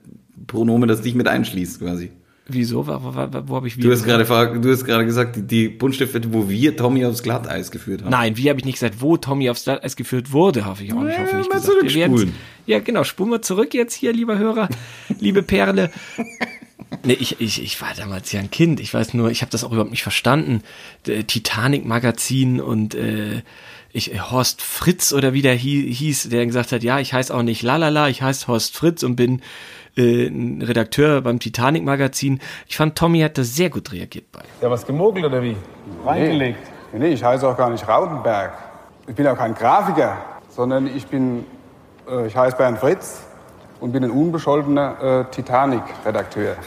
[0.45, 2.11] Pronomen, das dich mit einschließt, quasi?
[2.49, 2.87] Wieso?
[2.87, 3.13] Wo, wo,
[3.47, 3.81] wo habe ich wie?
[3.81, 4.25] Du hast gerade
[4.59, 8.09] du hast gerade gesagt, die, die Buntstifte, wo wir Tommy aufs Glatteis geführt haben.
[8.09, 11.03] Nein, wie habe ich nicht gesagt, wo Tommy aufs Glatteis geführt wurde, hoffe ich auch
[11.03, 11.17] nicht.
[11.17, 11.93] Ja, hoffe nicht gesagt.
[11.93, 12.27] Wir
[12.65, 14.69] ja, genau, spulen wir zurück jetzt hier, lieber Hörer,
[15.19, 15.91] liebe Perle.
[17.03, 18.79] Nee, ich, ich, ich war damals ja ein Kind.
[18.79, 20.63] Ich weiß nur, ich habe das auch überhaupt nicht verstanden.
[21.03, 23.43] Titanic-Magazin und äh,
[23.91, 27.61] ich, Horst Fritz oder wie der hieß, der gesagt hat, ja, ich heiße auch nicht
[27.61, 29.41] Lalala, ich heiße Horst Fritz und bin
[29.95, 32.39] äh, ein Redakteur beim Titanic Magazin.
[32.67, 34.41] Ich fand, Tommy hat da sehr gut reagiert bei.
[34.61, 35.55] Ja, was gemogelt oder wie?
[36.05, 36.59] Reingelegt?
[36.93, 38.53] Nee, nee, ich heiße auch gar nicht Rautenberg.
[39.07, 40.17] Ich bin auch kein Grafiker,
[40.49, 41.45] sondern ich bin,
[42.09, 43.23] äh, ich heiße Bernd Fritz
[43.79, 46.55] und bin ein unbescholtener äh, Titanic-Redakteur.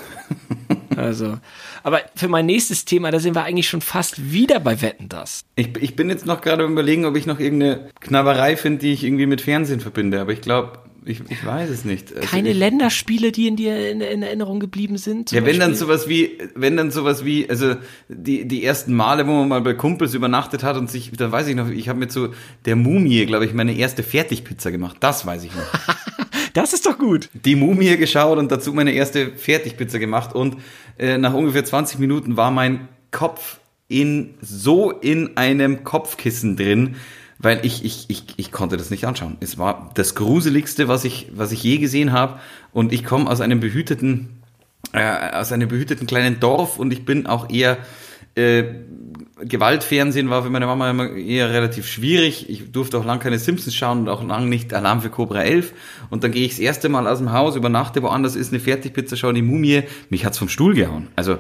[0.97, 1.39] Also,
[1.83, 5.45] aber für mein nächstes Thema, da sind wir eigentlich schon fast wieder bei Wetten das.
[5.57, 9.03] Ich, ich bin jetzt noch gerade überlegen, ob ich noch irgendeine Knabberei finde, die ich
[9.03, 10.21] irgendwie mit Fernsehen verbinde.
[10.21, 12.15] Aber ich glaube, ich, ich weiß es nicht.
[12.15, 15.31] Also Keine ich, Länderspiele, die in dir in, in Erinnerung geblieben sind?
[15.31, 15.61] Ja, wenn Beispiel?
[15.61, 17.75] dann sowas wie, wenn dann sowas wie, also
[18.09, 21.49] die, die ersten Male, wo man mal bei Kumpels übernachtet hat und sich, da weiß
[21.49, 22.29] ich noch, ich habe mit so
[22.65, 24.99] der Mumie, glaube ich, meine erste Fertigpizza gemacht.
[25.01, 25.97] Das weiß ich noch.
[26.55, 27.29] das ist doch gut.
[27.33, 30.57] Die Mumie geschaut und dazu meine erste Fertigpizza gemacht und
[30.99, 36.97] äh, nach ungefähr 20 Minuten war mein Kopf in so in einem Kopfkissen drin,
[37.43, 39.37] weil ich, ich, ich, ich konnte das nicht anschauen.
[39.41, 42.39] Es war das Gruseligste, was ich, was ich je gesehen habe.
[42.73, 44.43] Und ich komme aus einem behüteten,
[44.93, 47.79] äh, aus einem behüteten kleinen Dorf und ich bin auch eher
[48.35, 48.65] äh,
[49.45, 52.49] Gewaltfernsehen war für meine Mama immer eher relativ schwierig.
[52.49, 55.73] Ich durfte auch lange keine Simpsons schauen und auch lange nicht Alarm für Cobra 11.
[56.11, 59.17] Und dann gehe ich das erste Mal aus dem Haus, übernachte woanders, ist eine Fertigpizza,
[59.17, 59.83] schaue die Mumie.
[60.11, 61.09] Mich hat's vom Stuhl gehauen.
[61.17, 61.39] Also,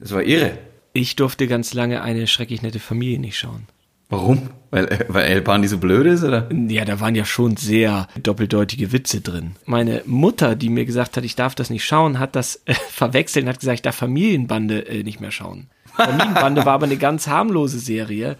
[0.00, 0.58] das war irre.
[0.94, 3.66] Ich durfte ganz lange eine schrecklich nette Familie nicht schauen.
[4.08, 4.48] Warum?
[4.70, 6.48] Weil, weil El Bandi so blöd ist, oder?
[6.52, 9.56] Ja, da waren ja schon sehr doppeldeutige Witze drin.
[9.64, 13.44] Meine Mutter, die mir gesagt hat, ich darf das nicht schauen, hat das äh, verwechselt
[13.44, 15.68] und hat gesagt, ich darf Familienbande äh, nicht mehr schauen.
[15.96, 18.36] Familienbande war aber eine ganz harmlose Serie,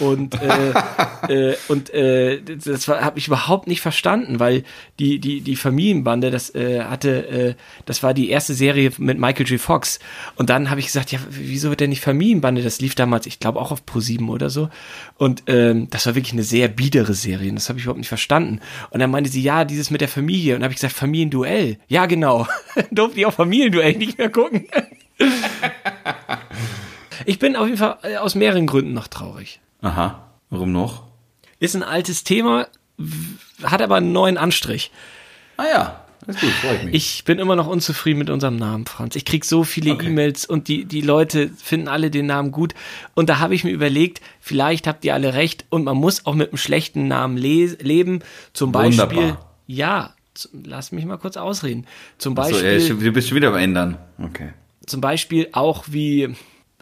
[0.00, 0.72] Und, äh,
[1.50, 4.64] äh, und äh, das habe ich überhaupt nicht verstanden, weil
[4.98, 9.46] die, die, die Familienbande, das äh, hatte, äh, das war die erste Serie mit Michael
[9.46, 9.60] J.
[9.60, 9.98] Fox.
[10.36, 12.62] Und dann habe ich gesagt, ja, wieso wird der nicht Familienbande?
[12.62, 14.70] Das lief damals, ich glaube, auch auf Pro7 oder so.
[15.18, 17.50] Und ähm, das war wirklich eine sehr biedere Serie.
[17.50, 18.60] Und das habe ich überhaupt nicht verstanden.
[18.90, 20.54] Und dann meinte sie, ja, dieses mit der Familie.
[20.54, 21.78] Und dann habe ich gesagt, Familienduell.
[21.88, 22.46] Ja, genau.
[22.90, 24.66] Durfte ich auch Familienduell nicht mehr gucken.
[27.26, 29.60] ich bin auf jeden Fall äh, aus mehreren Gründen noch traurig.
[29.82, 30.24] Aha.
[30.50, 31.04] Warum noch?
[31.58, 32.66] Ist ein altes Thema,
[33.62, 34.90] hat aber einen neuen Anstrich.
[35.56, 36.94] Ah ja, das ist gut, freue ich mich.
[36.94, 39.16] Ich bin immer noch unzufrieden mit unserem Namen, Franz.
[39.16, 42.74] Ich krieg so viele E-Mails und die, die Leute finden alle den Namen gut.
[43.14, 46.34] Und da habe ich mir überlegt, vielleicht habt ihr alle recht und man muss auch
[46.34, 48.20] mit einem schlechten Namen le leben.
[48.52, 49.54] Zum Beispiel, Wunderbar.
[49.66, 51.86] ja, zum, lass mich mal kurz ausreden.
[52.18, 53.98] Zum Achso, Beispiel, ja, schon- du bist schon wieder am Ändern.
[54.22, 54.50] Okay.
[54.86, 56.34] zum Beispiel auch wie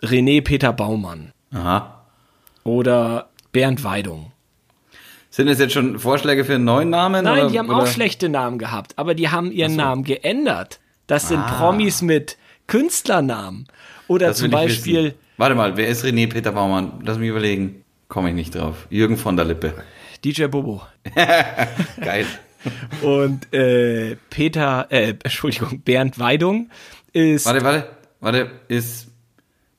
[0.02, 1.99] René Peter Baumann Aha.
[2.64, 4.32] Oder Bernd Weidung.
[5.30, 7.24] Sind das jetzt schon Vorschläge für einen neuen Namen?
[7.24, 7.78] Nein, oder, die haben oder?
[7.82, 10.80] auch schlechte Namen gehabt, aber die haben ihren Namen geändert.
[11.06, 11.56] Das sind Ah.
[11.58, 13.66] Promis mit Künstlernamen.
[14.08, 15.18] Oder Das zum Beispiel, wissen.
[15.36, 17.00] Warte mal, wer ist René Peter Baumann?
[17.04, 17.84] Lass mich überlegen.
[18.08, 18.86] Komme ich nicht drauf.
[18.90, 19.72] Jürgen von der Lippe.
[20.24, 20.82] DJ Bobo.
[22.00, 22.26] Geil.
[23.02, 26.70] Und äh, Peter, äh, Entschuldigung, Bernd Weidung
[27.12, 27.46] ist.
[27.46, 27.86] Warte, warte,
[28.20, 29.08] warte, ist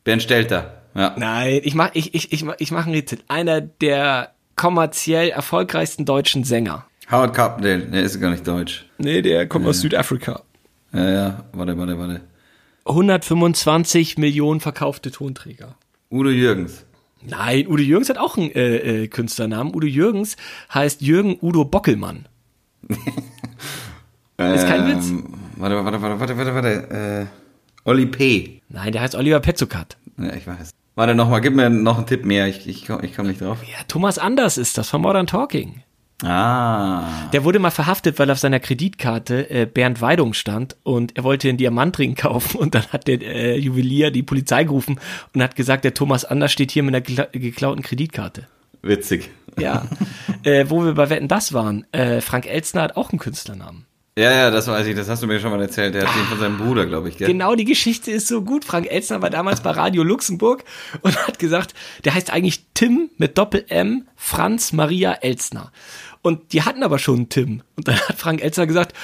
[0.03, 0.80] Bernd Stelter.
[0.95, 1.15] Ja.
[1.17, 3.19] Nein, ich mach, ich, ich, ich, mach- ich mach ein Rätsel.
[3.27, 6.85] Einer der kommerziell erfolgreichsten deutschen Sänger.
[7.09, 8.85] Howard Carpendale, der ist gar nicht deutsch.
[8.97, 10.41] Nee, der kommt aus Südafrika.
[10.93, 12.21] Ja, ja, warte, warte, warte.
[12.85, 15.75] 125 Millionen verkaufte Tonträger.
[16.09, 16.85] Udo Jürgens.
[17.21, 19.73] Nein, Udo Jürgens hat auch einen äh, äh, Künstlernamen.
[19.75, 20.35] Udo Jürgens
[20.73, 22.27] heißt Jürgen Udo Bockelmann.
[24.37, 25.09] Ist kein Witz.
[25.09, 27.27] Ähm, Warte, warte, warte, warte, warte, warte.
[27.29, 28.61] Äh, Olli P.
[28.69, 29.97] Nein, der heißt Oliver Petzokat.
[30.17, 30.71] Ja, ich weiß.
[30.95, 32.47] Warte, nochmal, gib mir noch einen Tipp mehr.
[32.47, 33.59] Ich, ich, ich komm nicht drauf.
[33.63, 35.83] Ja, Thomas Anders ist das von Modern Talking.
[36.23, 37.29] Ah.
[37.33, 41.49] Der wurde mal verhaftet, weil auf seiner Kreditkarte äh, Bernd Weidung stand und er wollte
[41.49, 44.99] einen Diamantring kaufen und dann hat der äh, Juwelier die Polizei gerufen
[45.33, 48.47] und hat gesagt, der Thomas Anders steht hier mit einer gekla geklauten Kreditkarte.
[48.83, 49.29] Witzig.
[49.57, 49.87] Ja.
[50.43, 53.85] äh, wo wir bei Wetten das waren, äh, Frank Elstner hat auch einen Künstlernamen.
[54.17, 54.95] Ja, ja, das weiß ich.
[54.95, 55.95] Das hast du mir schon mal erzählt.
[55.95, 57.27] Der hat den von seinem Bruder, glaube ich, gell?
[57.27, 58.65] Genau, die Geschichte ist so gut.
[58.65, 60.65] Frank Elstner war damals bei Radio Luxemburg
[61.01, 65.71] und hat gesagt, der heißt eigentlich Tim mit Doppel-M Franz Maria Elstner.
[66.21, 67.63] Und die hatten aber schon einen Tim.
[67.77, 68.95] Und dann hat Frank Elstner gesagt,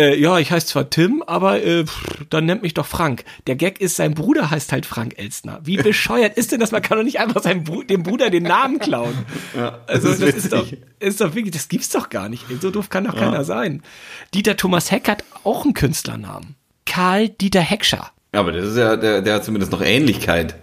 [0.00, 3.24] äh, ja, ich heiße zwar Tim, aber äh, pff, dann nennt mich doch Frank.
[3.46, 5.60] Der Gag ist, sein Bruder heißt halt Frank Elstner.
[5.62, 6.72] Wie bescheuert ist denn das?
[6.72, 9.14] Man kann doch nicht einfach seinem Bru dem Bruder den Namen klauen.
[9.56, 10.66] Ja, Also das das, ist ist, doch,
[10.98, 12.46] ist doch wirklich, das gibt's doch gar nicht.
[12.60, 13.82] So doof kann doch keiner sein.
[14.34, 16.56] Dieter Thomas Heck hat auch einen Künstlernamen.
[16.86, 18.10] Karl Dieter Heckscher.
[18.32, 20.54] Aber das ist ja, der, der hat zumindest noch Ähnlichkeit.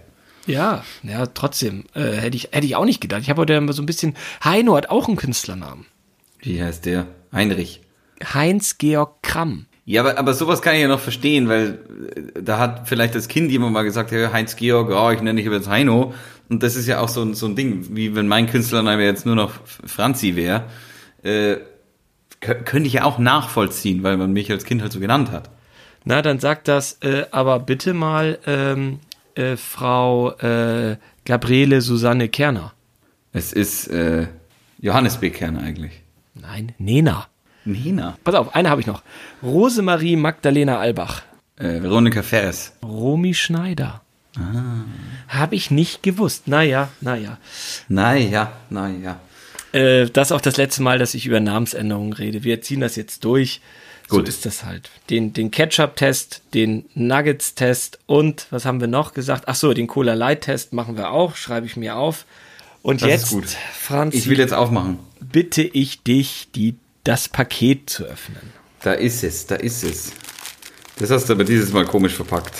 [0.46, 1.84] Ja, ja, trotzdem.
[1.94, 3.20] Äh, hätte, ich, hätte ich auch nicht gedacht.
[3.20, 4.16] Ich habe heute so ein bisschen.
[4.42, 5.86] Heino hat auch einen Künstlernamen.
[6.40, 7.06] Wie heißt der?
[7.32, 7.82] Heinrich.
[8.24, 9.66] Heinz-Georg Kramm.
[9.84, 11.78] Ja, aber, aber sowas kann ich ja noch verstehen, weil
[12.36, 15.40] äh, da hat vielleicht das Kind jemand mal gesagt, hey, Heinz Georg, oh, ich nenne
[15.42, 16.12] dich jetzt Heino.
[16.50, 19.24] Und das ist ja auch so, ein- so ein Ding, wie wenn mein Künstlername jetzt
[19.26, 19.52] nur noch
[19.86, 20.64] Franzi wäre,
[21.22, 21.56] äh,
[22.42, 25.50] kö- könnte ich ja auch nachvollziehen, weil man mich als Kind halt so genannt hat.
[26.04, 29.00] Na, dann sagt das äh, aber bitte mal ähm,
[29.34, 32.72] äh, Frau äh, Gabriele Susanne Kerner.
[33.32, 34.26] Es ist äh,
[34.80, 35.30] Johannes B.
[35.30, 36.02] Kerner eigentlich.
[36.34, 37.26] Nein, Nena.
[37.72, 38.16] Nina.
[38.24, 39.02] Pass auf, eine habe ich noch.
[39.42, 41.22] Rosemarie Magdalena Albach.
[41.56, 42.72] Äh, Veronika Ferres.
[42.82, 44.00] Romy Schneider.
[45.28, 46.46] Habe ich nicht gewusst.
[46.46, 47.38] Naja, naja.
[47.88, 49.18] Naja, naja.
[49.72, 52.44] Äh, das ist auch das letzte Mal, dass ich über Namensänderungen rede.
[52.44, 53.60] Wir ziehen das jetzt durch.
[54.08, 54.28] So Gut.
[54.28, 54.88] ist das halt.
[55.10, 59.44] Den, den Ketchup-Test, den Nuggets-Test und was haben wir noch gesagt?
[59.48, 62.24] Ach so, den Cola Light-Test machen wir auch, schreibe ich mir auf.
[62.80, 63.56] Und Das jetzt.
[63.78, 64.98] Franz, Ich will jetzt aufmachen.
[65.20, 66.76] bitte ich dich, die,
[67.08, 68.52] das Paket zu öffnen.
[68.82, 70.12] Da ist es, da ist es.
[70.98, 72.52] Das hast du aber dieses Mal komisch verpackt.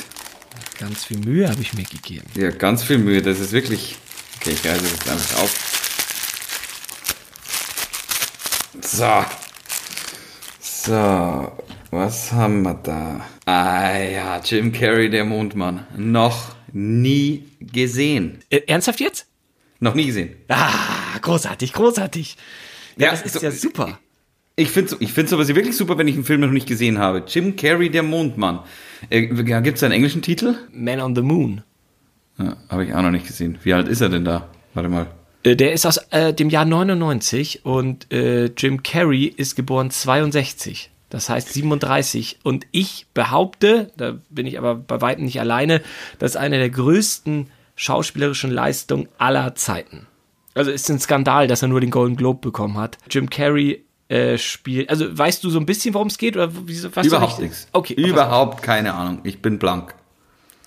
[0.79, 2.25] Ganz viel Mühe habe ich mir gegeben.
[2.35, 3.21] Ja, ganz viel Mühe.
[3.21, 3.97] Das ist wirklich.
[4.37, 5.55] Okay, ich reiße das einfach auf.
[8.83, 9.25] So.
[10.61, 11.53] So.
[11.91, 13.27] Was haben wir da?
[13.47, 15.87] Ah ja, Jim Carrey, der Mondmann.
[15.97, 18.41] Noch nie gesehen.
[18.51, 19.27] Äh, ernsthaft jetzt?
[19.81, 20.37] Noch nie gesehen.
[20.49, 22.37] Ah, großartig, großartig.
[22.97, 23.99] Ja, Ja, das ist so- ja super.
[24.59, 27.23] Ich finde ich find sowas wirklich super, wenn ich einen Film noch nicht gesehen habe.
[27.29, 28.59] Jim Carrey, der Mondmann.
[29.09, 30.57] Äh, Gibt es einen englischen Titel?
[30.73, 31.63] Man on the Moon.
[32.39, 33.59] Ja, habe ich auch noch nicht gesehen.
[33.63, 34.49] Wie alt ist er denn da?
[34.75, 35.07] Warte mal.
[35.45, 40.91] Äh, Der ist aus äh, dem Jahr 99 und äh, Jim Carrey ist geboren 62.
[41.09, 42.41] Das heißt 37.
[42.43, 45.83] Und ich behaupte, da bin ich aber bei weitem nicht alleine,
[46.19, 50.09] das ist eine der größten schauspielerischen Leistungen aller Zeiten.
[50.55, 52.99] Also ist ein Skandal, dass er nur den Golden Globe bekommen hat.
[53.09, 54.91] Jim Carrey äh, spielt.
[54.91, 56.51] Also weißt du so ein bisschen, worum es geht oder?
[56.55, 57.69] Was Überhaupt nichts.
[57.73, 57.95] Okay.
[57.95, 59.21] Überhaupt keine Ahnung.
[59.25, 59.95] Ich bin blank.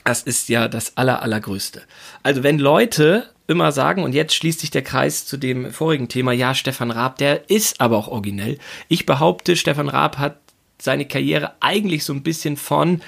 [0.03, 1.83] Das ist ja das aller, allergrößte.
[2.23, 6.31] Also wenn Leute immer sagen, und jetzt schließt sich der Kreis zu dem vorigen Thema,
[6.31, 8.57] ja, Stefan Raab, der ist aber auch originell.
[8.87, 10.37] Ich behaupte, Stefan Raab hat
[10.79, 13.01] seine Karriere eigentlich so ein bisschen von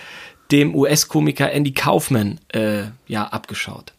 [0.52, 3.93] dem US-Komiker Andy Kaufman äh, ja, abgeschaut.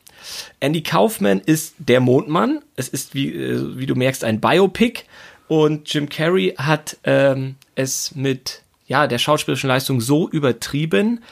[0.61, 2.61] Andy Kaufman ist der Mondmann.
[2.77, 5.05] Es ist, wie, äh, wie du merkst, ein Biopic.
[5.49, 11.23] Und Jim Carrey hat ähm, es mit ja, der schauspielerischen Leistung so übertrieben,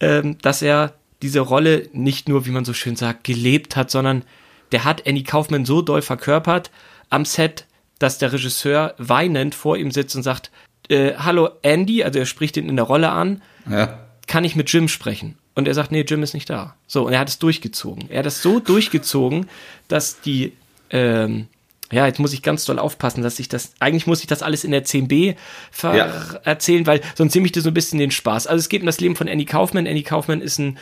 [0.00, 4.24] ähm, dass er diese Rolle nicht nur, wie man so schön sagt, gelebt hat, sondern
[4.72, 6.70] der hat Andy Kaufman so doll verkörpert
[7.10, 7.66] am Set,
[7.98, 10.50] dass der Regisseur weinend vor ihm sitzt und sagt,
[10.88, 13.98] äh, hallo Andy, also er spricht ihn in der Rolle an, Ja.
[14.26, 15.38] kann ich mit Jim sprechen?
[15.54, 16.76] Und er sagt, nee, Jim ist nicht da.
[16.86, 18.10] So, und er hat es durchgezogen.
[18.10, 19.48] Er hat es so durchgezogen,
[19.88, 20.52] dass die,
[20.90, 21.46] ähm,
[21.92, 24.64] ja, jetzt muss ich ganz doll aufpassen, dass ich das, eigentlich muss ich das alles
[24.64, 25.36] in der 10b
[25.70, 26.06] ver Ja.
[26.42, 28.46] erzählen, weil sonst nehme ich dir so ein bisschen den Spaß.
[28.48, 29.86] Also es geht um das Leben von Andy Kaufman.
[29.86, 30.78] Andy Kaufman ist ein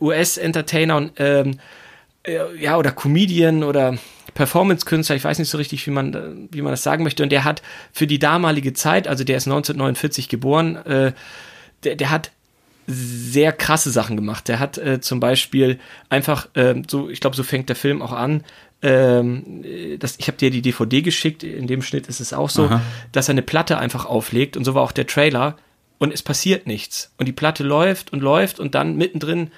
[0.00, 1.58] US-Entertainer und, ähm,
[2.24, 3.96] äh, ja, oder Comedian oder
[4.34, 6.20] Performance-Künstler, ich weiß nicht so richtig, wie man, äh,
[6.52, 7.22] wie man das sagen möchte.
[7.22, 11.12] Und der hat für die damalige Zeit, also der ist 1949 geboren, äh,
[11.84, 12.30] der, der hat
[12.86, 14.48] sehr krasse Sachen gemacht.
[14.48, 15.78] Der hat äh, zum Beispiel
[16.08, 18.44] einfach, ähm, so, ich glaube, so fängt der Film auch an.
[18.82, 22.50] Ähm, äh, das, ich habe dir die DVD geschickt, in dem Schnitt ist es auch
[22.50, 22.82] so, Aha.
[23.12, 25.56] dass er eine Platte einfach auflegt und so war auch der Trailer
[25.98, 27.12] und es passiert nichts.
[27.18, 29.50] Und die Platte läuft und läuft und dann mittendrin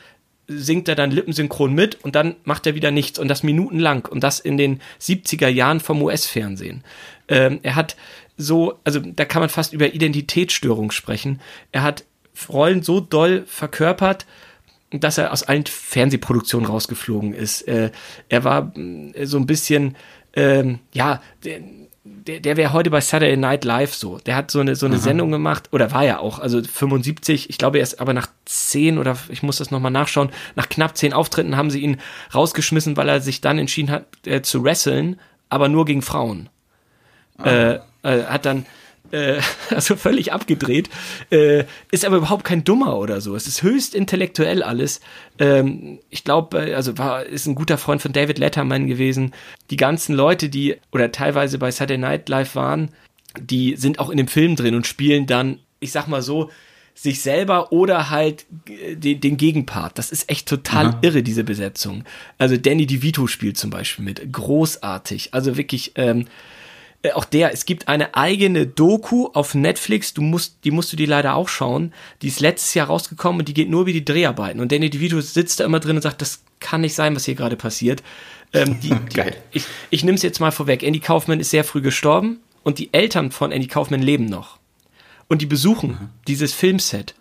[0.49, 4.23] singt er dann lippensynchron mit und dann macht er wieder nichts und das minutenlang und
[4.25, 6.83] das in den 70er Jahren vom US-Fernsehen.
[7.29, 7.97] Ähm, er hat
[8.37, 11.41] so, also da kann man fast über Identitätsstörung sprechen.
[11.71, 12.05] Er hat
[12.49, 14.27] Rollen so doll verkörpert,
[15.01, 17.63] dass er aus allen Fernsehproduktionen rausgeflogen ist.
[17.69, 17.91] Äh,
[18.29, 19.97] er war mh, so ein bisschen,
[20.35, 21.61] ähm, ja, der,
[22.05, 24.19] der, der wäre heute bei Saturday Night Live so.
[24.19, 25.03] Der hat so eine, so eine Aha.
[25.03, 28.99] Sendung gemacht, oder war ja auch, also 75, ich glaube, er ist aber nach zehn
[28.99, 32.01] oder ich muss das nochmal nachschauen, nach knapp zehn Auftritten haben sie ihn
[32.35, 36.49] rausgeschmissen, weil er sich dann entschieden hat, äh, zu wresteln, aber nur gegen Frauen.
[37.45, 38.67] Äh, äh, hat dann
[39.13, 40.91] äh, also völlig abgedreht,
[41.31, 43.37] äh, ist aber überhaupt kein Dummer oder so.
[43.37, 45.01] Es ist höchst intellektuell alles.
[45.39, 49.33] Ähm, ich glaube, also war ist ein guter Freund von David Letterman gewesen.
[49.71, 52.91] Die ganzen Leute, die oder teilweise bei Saturday Night Live waren,
[53.41, 56.51] die sind auch in dem Film drin und spielen dann, ich sag mal so,
[56.95, 59.99] sich selber oder halt äh, den, den Gegenpart.
[59.99, 60.99] Das ist echt total Aha.
[61.03, 62.05] irre, diese Besetzung.
[62.39, 64.33] Also Danny DeVito spielt zum Beispiel mit.
[64.33, 65.33] Großartig.
[65.33, 66.25] Also wirklich, ähm, äh,
[67.15, 71.09] auch der, es gibt eine eigene Doku auf Netflix, du musst, die musst du dir
[71.09, 71.93] leider auch schauen.
[72.23, 74.61] Die ist letztes Jahr rausgekommen und die geht nur über die Dreharbeiten.
[74.61, 77.35] Und Danny DeVito sitzt da immer drin und sagt, das kann nicht sein, was hier
[77.35, 78.03] gerade passiert.
[78.53, 79.37] Ähm, die, Geil.
[79.51, 80.83] Ich, ich nehme es jetzt mal vorweg.
[80.83, 84.59] Andy Kaufman ist sehr früh gestorben und die Eltern von Andy Kaufman leben noch.
[85.29, 87.15] Und die besuchen dieses Filmset.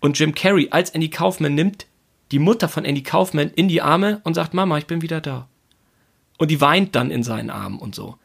[0.00, 1.86] Und Jim Carrey als Andy Kaufman nimmt
[2.32, 5.48] die Mutter von Andy Kaufman in die Arme und sagt, Mama, ich bin wieder da.
[6.38, 8.16] Und die weint dann in seinen Armen und so.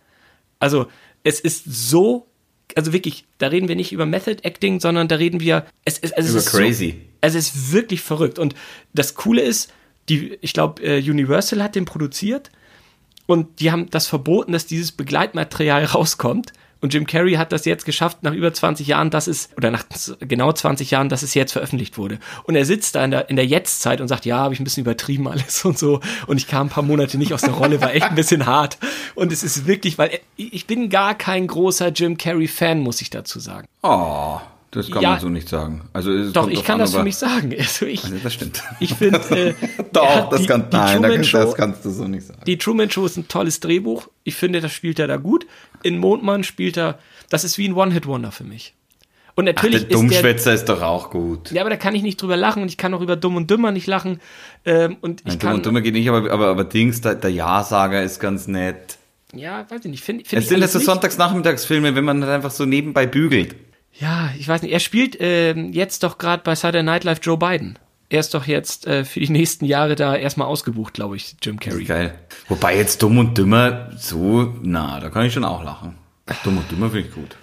[0.61, 0.87] Also,
[1.23, 2.27] es ist so,
[2.75, 6.11] also wirklich, da reden wir nicht über Method Acting, sondern da reden wir, es, es,
[6.11, 6.91] es Über ist crazy.
[6.91, 8.39] So, es ist wirklich verrückt.
[8.39, 8.55] Und
[8.93, 9.73] das Coole ist,
[10.09, 12.51] die, ich glaube, äh, Universal hat den produziert
[13.27, 16.53] und die haben das verboten, dass dieses Begleitmaterial rauskommt.
[16.81, 19.85] Und Jim Carrey hat das jetzt geschafft, nach über 20 Jahren, dass es, oder nach
[20.19, 22.19] genau 20 Jahren, dass es jetzt veröffentlicht wurde.
[22.43, 24.63] Und er sitzt da in der, in der Jetztzeit und sagt, ja, habe ich ein
[24.63, 26.01] bisschen übertrieben alles und so.
[26.27, 28.77] Und ich kam ein paar Monate nicht aus der Rolle, war echt ein bisschen hart.
[29.15, 33.39] Und es ist wirklich, weil ich bin gar kein großer Jim Carrey-Fan, muss ich dazu
[33.39, 33.67] sagen.
[33.83, 34.39] Oh,
[34.71, 35.09] das kann Ja.
[35.11, 35.81] man so nicht sagen.
[35.93, 37.53] Also es Doch, ich kann an, das für mich sagen.
[37.57, 38.63] Also ich, Also das stimmt.
[38.79, 39.53] ich finde, äh,
[39.93, 42.41] Doch, das, die- kann, die nein, Truman Show- das kannst du so nicht sagen.
[42.47, 44.07] Die Truman Show ist ein tolles Drehbuch.
[44.23, 45.45] Ich finde, das spielt er da gut.
[45.83, 48.73] In Mondmann spielt er, das ist wie ein One-Hit-Wonder für mich.
[49.35, 51.51] Und Ach, natürlich der ist der, Dummschwätzer ist doch auch gut.
[51.51, 53.49] ja, aber da kann ich nicht drüber lachen und ich kann auch über Dumm und
[53.49, 54.19] Dümmer nicht lachen.
[54.65, 57.15] Ähm, und ich Nein, Dumm kann, und Dummer geht nicht, aber, aber, aber Dings, der,
[57.15, 58.97] der Ja-Sager ist ganz nett.
[59.33, 60.79] ja, weiß ich nicht, finde find Es ich sind das so.
[60.79, 63.55] Sonntagsnachmittagsfilme, wenn man halt einfach so nebenbei bügelt.
[64.01, 64.71] Ja, ich weiß nicht.
[64.73, 67.77] Er spielt ähm, jetzt doch gerade bei Saturday Night Live Joe Biden.
[68.09, 71.59] Er ist doch jetzt äh, für die nächsten Jahre da erstmal ausgebucht, glaube ich, Jim
[71.59, 71.85] Carrey.
[71.85, 72.13] Geil.
[72.49, 75.95] Wobei jetzt Dumm und Dümmer so, na, da kann ich schon auch lachen.
[76.43, 77.37] Dumm und Dümmer finde ich gut.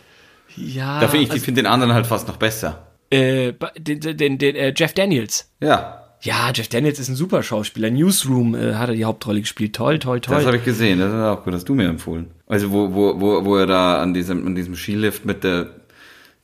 [0.56, 2.88] Ja, Da finde ich, ich also, finde den anderen halt fast noch besser.
[3.10, 5.50] äh, den, den, den, den äh, Jeff Daniels.
[5.60, 7.90] Ja, Ja, Jeff Daniels ist ein super Schauspieler.
[7.90, 9.74] Newsroom äh, hat er die Hauptrolle gespielt.
[9.76, 10.36] Toll, toll, toll.
[10.36, 10.98] das habe ich gesehen.
[10.98, 12.32] Das ist auch gut, das hast du mir empfohlen.
[12.46, 15.68] Also wo, wo, wo, wo er da an diesem, an diesem Skilift mit der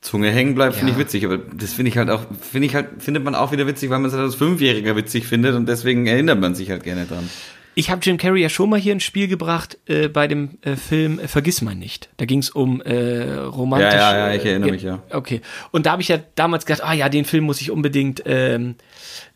[0.05, 0.99] Zunge hängen bleibt, finde Ja.
[0.99, 1.25] ich witzig.
[1.25, 3.99] Aber das finde ich halt auch, finde ich halt, findet man auch wieder witzig, weil
[4.01, 7.29] man es halt als Fünfjähriger witzig findet und deswegen erinnert man sich halt gerne dran.
[7.75, 10.77] Ich habe Jim Carrey ja schon mal hier ins Spiel gebracht äh, bei dem äh,
[10.77, 12.11] Film äh, Vergiss mein nicht.
[12.19, 13.95] Da ging es um äh, romantisch.
[13.95, 15.03] Ja, ja, ja, ich erinnere mich, ja.
[15.11, 15.41] Okay.
[15.73, 18.75] Und da habe ich ja damals gedacht, ah ja, den Film muss ich unbedingt ähm,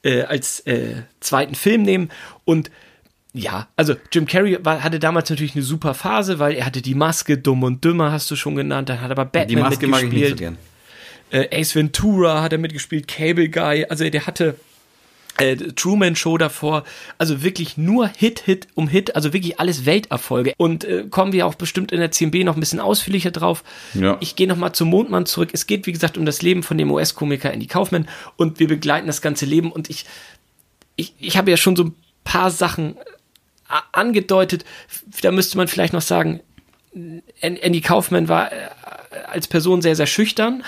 [0.02, 2.10] äh, als äh, zweiten Film nehmen.
[2.44, 2.70] Und
[3.38, 6.94] ja, also Jim Carrey war, hatte damals natürlich eine super Phase, weil er hatte die
[6.94, 9.86] Maske, Dumm und Dümmer hast du schon genannt, dann hat er aber Batman Die Maske
[9.86, 10.40] mag ich mitgespielt.
[10.40, 10.58] nicht
[11.30, 11.48] so gern.
[11.50, 14.56] Äh, Ace Ventura hat er mitgespielt, Cable Guy, also der hatte
[15.38, 16.84] äh, Truman Show davor,
[17.16, 20.54] also wirklich nur Hit, Hit um Hit, also wirklich alles Welterfolge.
[20.56, 23.62] Und äh, kommen wir auch bestimmt in der CMB noch ein bisschen ausführlicher drauf.
[23.94, 24.16] Ja.
[24.20, 25.50] Ich gehe nochmal zum Mondmann zurück.
[25.52, 29.06] Es geht, wie gesagt, um das Leben von dem US-Komiker Andy Kaufman und wir begleiten
[29.06, 30.06] das ganze Leben und ich,
[30.96, 32.96] ich, ich habe ja schon so ein paar Sachen
[33.92, 34.64] angedeutet.
[35.22, 36.40] Da müsste man vielleicht noch sagen,
[36.94, 37.22] An-
[37.56, 38.56] Andy Kaufman war äh,
[39.26, 40.64] als Person sehr, sehr schüchtern.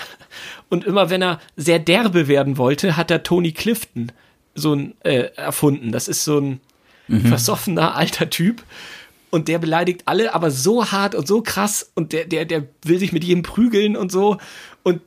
[0.69, 4.11] Und immer wenn er sehr derbe werden wollte, hat er Tony Clifton
[4.55, 5.91] so ein äh, erfunden.
[5.91, 6.61] Das ist so ein
[7.27, 8.63] versoffener alter Typ.
[9.31, 11.91] Und der beleidigt alle, aber so hart und so krass.
[11.95, 14.37] Und der, der, der will sich mit jedem prügeln und so.
[14.83, 15.01] Und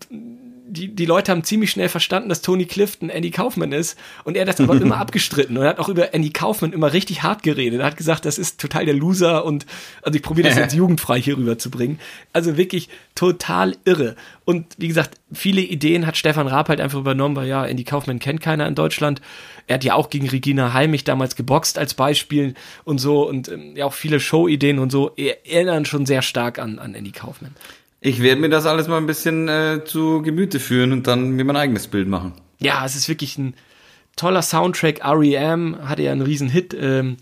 [0.74, 3.98] die, die Leute haben ziemlich schnell verstanden, dass Tony Clifton Andy Kaufman ist.
[4.24, 5.56] Und er hat das aber immer abgestritten.
[5.56, 7.80] Und er hat auch über Andy Kaufman immer richtig hart geredet.
[7.80, 9.64] Er hat gesagt, das ist total der Loser und
[10.02, 11.98] also ich probiere das jetzt jugendfrei hier rüber zu bringen.
[12.32, 14.16] Also wirklich total irre.
[14.44, 18.18] Und wie gesagt, viele Ideen hat Stefan Raab halt einfach übernommen, weil ja, Andy Kaufman
[18.18, 19.22] kennt keiner in Deutschland.
[19.66, 23.76] Er hat ja auch gegen Regina Heimich damals geboxt als Beispiel und so und ähm,
[23.76, 27.52] ja auch viele Show-Ideen und so er- erinnern schon sehr stark an, an Andy Kaufman.
[28.06, 31.44] Ich werde mir das alles mal ein bisschen äh, zu Gemüte führen und dann mir
[31.44, 32.32] mein eigenes Bild machen.
[32.58, 33.54] ja, es ist wirklich ein
[34.14, 35.00] toller Soundtrack.
[35.00, 35.78] R.E.M.
[35.88, 36.76] hatte ja einen riesen Hit.
[36.78, 37.16] Ähm,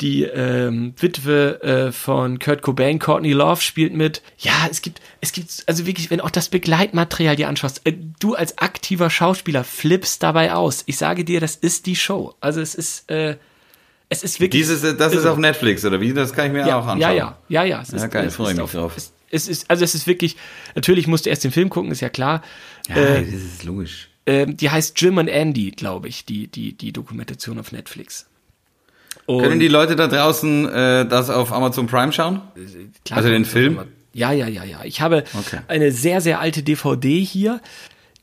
[0.00, 4.22] die ähm, Witwe äh, von Kurt Cobain, Courtney Love, spielt mit.
[4.38, 8.36] Ja, es gibt, es gibt, also wirklich, wenn auch das Begleitmaterial dir anschaust, äh, du
[8.36, 10.84] als aktiver Schauspieler flippst dabei aus.
[10.86, 12.32] Ich sage dir, das ist die Show.
[12.40, 13.38] Also es ist, äh,
[14.08, 14.62] es ist wirklich.
[14.62, 16.12] Dieses, äh, das ist auf Netflix, oder wie?
[16.14, 17.00] Das kann ich mir ja, auch anschauen.
[17.00, 17.82] Ja, ja, ja, ja.
[17.82, 18.92] Es Ja, geil, es freue ist mich auf- drauf.
[18.96, 20.36] Es, es ist, also es ist wirklich,
[20.74, 22.42] natürlich musst du erst den Film gucken, ist ja klar.
[22.88, 24.08] Ja, Äh, das ist logisch.
[24.26, 28.26] ähm, die heißt Jim and Andy, glaube ich, die, die, die Dokumentation auf Netflix.
[29.26, 32.40] Und Können die Leute da draußen äh, das auf Amazon Prime schauen?
[33.04, 33.78] klar, also den Film?
[34.14, 34.84] Ja, ja, ja, ja.
[34.84, 35.60] Ich habe Okay.
[35.68, 37.60] eine sehr, sehr alte DVD hier.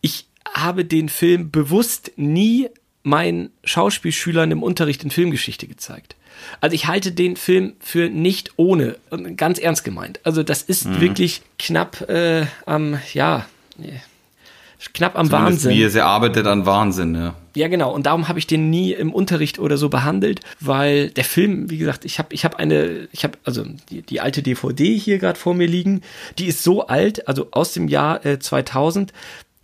[0.02, 2.70] Ich habe den Film bewusst nie
[3.06, 6.16] meinen Schauspielschülern im Unterricht in Filmgeschichte gezeigt.
[6.60, 8.98] Also ich halte den Film für nicht ohne,
[9.38, 10.20] ganz ernst gemeint.
[10.24, 11.02] Also das ist Mhm.
[11.02, 13.46] wirklich knapp äh, am, ja,
[14.94, 15.72] knapp am Zumindest Wahnsinn.
[15.72, 17.36] Wie es arbeitet an Wahnsinn, ja.
[17.56, 17.94] Ja, genau.
[17.94, 21.78] Und darum habe ich den nie im Unterricht oder so behandelt, weil der Film, wie
[21.78, 25.40] gesagt, ich habe ich hab eine, ich habe also die, die alte DVD hier gerade
[25.40, 26.02] vor mir liegen.
[26.38, 29.14] Die ist so alt, also aus dem Jahr äh, 2000.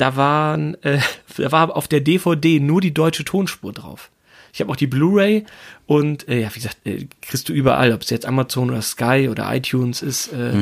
[0.02, 1.00] Da waren, äh,
[1.38, 4.10] da war auf der DVD nur die deutsche Tonspur drauf.
[4.52, 5.46] Ich habe auch die Blu-ray
[5.86, 9.30] und äh, ja, wie gesagt, äh, kriegst du überall, ob es jetzt Amazon oder Sky
[9.30, 10.54] oder iTunes ist, äh,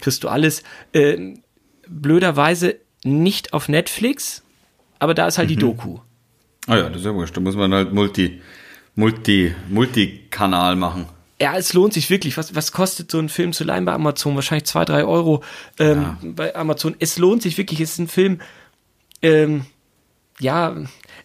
[0.00, 0.62] kriegst du alles.
[0.92, 1.34] Äh,
[1.86, 4.42] blöderweise nicht auf Netflix,
[4.98, 5.98] aber da ist halt die Doku.
[6.66, 7.36] Ah ja, das ist ja wurscht.
[7.36, 8.40] Da muss man halt Multi,
[8.94, 11.06] Multi, Multikanal machen.
[11.40, 12.36] Ja, es lohnt sich wirklich.
[12.36, 14.34] Was, was kostet so ein Film zu leihen bei Amazon?
[14.34, 15.42] Wahrscheinlich zwei, drei Euro
[15.78, 16.96] ähm, bei Amazon.
[16.98, 17.80] Es lohnt sich wirklich.
[17.80, 18.40] Es ist ein Film,
[19.22, 19.66] ähm,
[20.38, 20.74] ja,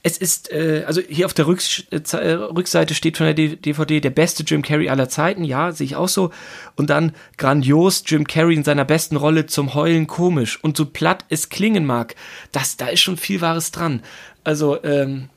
[0.03, 3.55] es ist, äh, also hier auf der Rücks äh, äh, Rückseite steht von der D-
[3.55, 5.43] DVD der beste Jim Carrey aller Zeiten.
[5.43, 6.31] Ja, sehe ich auch so.
[6.75, 10.61] Und dann grandios Jim Carrey in seiner besten Rolle zum Heulen komisch.
[10.63, 12.15] Und so platt es klingen mag,
[12.51, 14.03] das, da ist schon viel Wahres dran.
[14.43, 15.29] Also, ähm,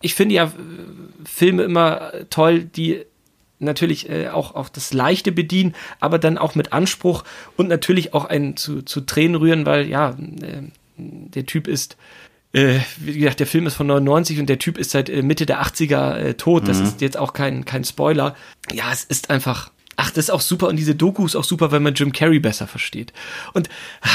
[0.00, 0.50] ich finde ja äh,
[1.24, 3.04] Filme immer toll, die
[3.58, 7.24] natürlich äh, auch, auch das Leichte bedienen, aber dann auch mit Anspruch
[7.56, 10.62] und natürlich auch einen zu, zu Tränen rühren, weil ja, äh,
[10.96, 11.96] der Typ ist,
[12.52, 15.46] äh, wie gesagt, der Film ist von 99 und der Typ ist seit äh, Mitte
[15.46, 16.68] der 80er äh, tot.
[16.68, 16.84] Das Mhm.
[16.86, 18.36] ist jetzt auch kein, kein Spoiler.
[18.72, 19.70] Ja, es ist einfach.
[19.96, 22.40] Ach, das ist auch super und diese Doku ist auch super, weil man Jim Carrey
[22.40, 23.12] besser versteht.
[23.52, 23.68] Und
[24.02, 24.08] ah,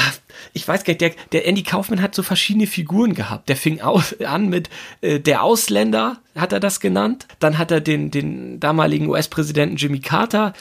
[0.54, 3.50] ich weiß gar nicht, der, der Andy Kaufman hat so verschiedene Figuren gehabt.
[3.50, 4.70] Der fing aus, an mit
[5.02, 7.28] äh, der Ausländer, hat er das genannt.
[7.40, 10.54] Dann hat er den, den damaligen US-Präsidenten Jimmy Carter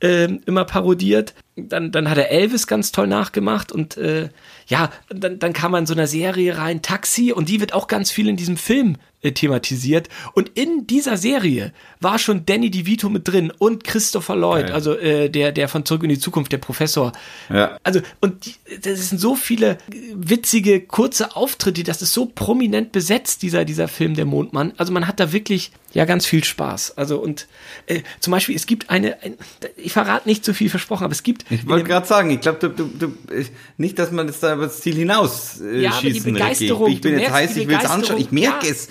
[0.00, 1.34] ähm, immer parodiert.
[1.56, 4.28] Dann, dann hat er Elvis ganz toll nachgemacht und äh,
[4.66, 7.86] ja, dann, dann kam er in so einer Serie rein, Taxi, und die wird auch
[7.86, 10.08] ganz viel in diesem Film äh, thematisiert.
[10.34, 14.74] Und in dieser Serie war schon Danny DeVito mit drin und Christopher Lloyd, Geil.
[14.74, 17.12] also äh, der, der von Zurück in die Zukunft, der Professor.
[17.48, 17.78] Ja.
[17.82, 19.78] Also, und die, das sind so viele
[20.14, 24.74] witzige, kurze Auftritte, das ist so prominent besetzt, dieser, dieser Film, der Mondmann.
[24.76, 26.98] Also man hat da wirklich, ja, ganz viel Spaß.
[26.98, 27.46] Also, und
[27.86, 29.36] äh, zum Beispiel, es gibt eine, ein,
[29.76, 31.46] ich verrate nicht zu viel versprochen, aber es gibt.
[31.50, 34.52] Ich wollte gerade sagen, ich glaube, du, du, du, ich- nicht, dass man jetzt da
[34.54, 36.32] über das Ziel hinaus äh, Ja, aber die schießen.
[36.34, 38.18] Begeisterung, Ich bin jetzt heiß, ich will es anschauen.
[38.20, 38.72] Ich merke ja.
[38.72, 38.88] es.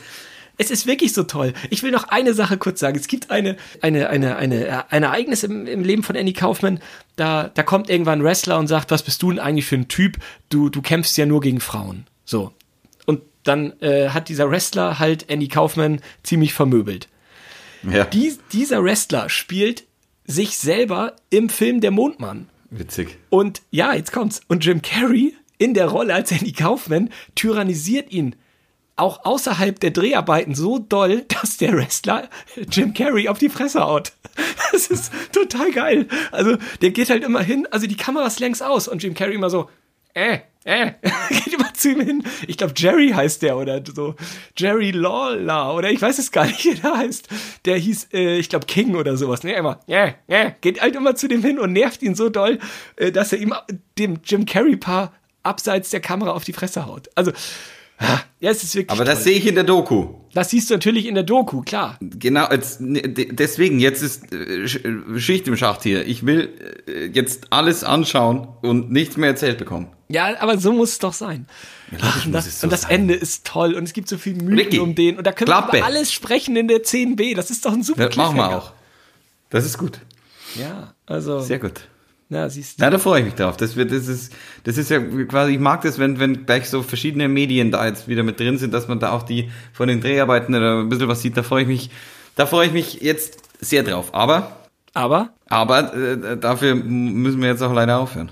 [0.57, 1.53] Es ist wirklich so toll.
[1.71, 2.97] Ich will noch eine Sache kurz sagen.
[2.97, 6.79] Es gibt eine, eine, eine, eine, ein Ereignis im, im Leben von Andy Kaufman.
[7.15, 9.87] Da, da kommt irgendwann ein Wrestler und sagt, was bist du denn eigentlich für ein
[9.87, 10.17] Typ?
[10.49, 12.05] Du, du kämpfst ja nur gegen Frauen.
[12.23, 12.53] So.
[13.05, 17.07] Und dann äh, hat dieser Wrestler halt Andy Kaufman ziemlich vermöbelt.
[17.89, 18.05] Ja.
[18.05, 19.85] Dies, dieser Wrestler spielt
[20.25, 22.47] sich selber im Film Der Mondmann.
[22.69, 23.17] Witzig.
[23.29, 24.41] Und ja, jetzt kommt's.
[24.47, 28.35] Und Jim Carrey in der Rolle als Andy Kaufman tyrannisiert ihn
[28.95, 32.29] auch außerhalb der Dreharbeiten so doll, dass der Wrestler
[32.69, 34.13] Jim Carrey auf die Fresse haut.
[34.71, 36.07] Das ist total geil.
[36.31, 39.35] Also, der geht halt immer hin, also die Kamera ist längs aus und Jim Carrey
[39.35, 39.69] immer so,
[40.15, 40.93] äh, äh,
[41.29, 42.23] geht immer zu ihm hin.
[42.47, 44.15] Ich glaube, Jerry heißt der oder so.
[44.57, 47.27] Jerry Lawler oder ich weiß es gar nicht, wie der heißt.
[47.65, 49.43] Der hieß, äh, ich glaube, King oder sowas.
[49.43, 52.59] Ne, immer, ja, ja, geht halt immer zu dem hin und nervt ihn so doll,
[52.95, 53.53] äh, dass er ihm
[53.97, 55.13] dem Jim Carrey-Paar
[55.43, 57.09] abseits der Kamera auf die Fresse haut.
[57.15, 57.31] Also,
[58.39, 58.91] ja, es ist wirklich.
[58.91, 59.23] Aber das toll.
[59.25, 60.15] sehe ich in der Doku.
[60.33, 61.97] Das siehst du natürlich in der Doku, klar.
[62.01, 66.05] Genau, jetzt, ne, de- deswegen, jetzt ist äh, Sch- Schicht im Schacht hier.
[66.07, 66.49] Ich will
[66.87, 69.87] äh, jetzt alles anschauen und nichts mehr erzählt bekommen.
[70.09, 71.47] Ja, aber so muss es doch sein.
[72.01, 72.91] Ach, und das, es so und das sein.
[72.91, 75.45] Ende ist toll und es gibt so viel Mythen Ricky, um den und da können
[75.47, 75.73] Klappe.
[75.73, 77.35] wir über alles sprechen in der 10b.
[77.35, 78.73] Das ist doch ein super Das machen wir auch.
[79.51, 79.99] Das ist gut.
[80.59, 81.41] Ja, also.
[81.41, 81.81] Sehr gut.
[82.33, 82.83] Ja, siehst du.
[82.83, 83.57] Ja, da freue ich mich drauf.
[83.57, 86.81] Das wird, das ist, das ist ja quasi, ich mag das, wenn, wenn gleich so
[86.81, 90.01] verschiedene Medien da jetzt wieder mit drin sind, dass man da auch die von den
[90.01, 91.37] Dreharbeiten oder ein bisschen was sieht.
[91.37, 91.89] Da freue ich mich,
[92.35, 94.13] da freue ich mich jetzt sehr drauf.
[94.13, 94.57] Aber,
[94.93, 98.31] Aber aber äh, dafür müssen wir jetzt auch leider aufhören.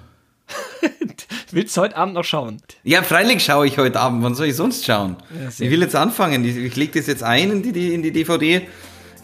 [1.52, 2.62] willst du heute Abend noch schauen?
[2.84, 4.24] Ja, freilich schaue ich heute Abend.
[4.24, 5.18] Wann soll ich sonst schauen?
[5.39, 6.43] Ja, ich will jetzt anfangen.
[6.43, 8.68] Ich, ich lege das jetzt ein in die, in die DVD.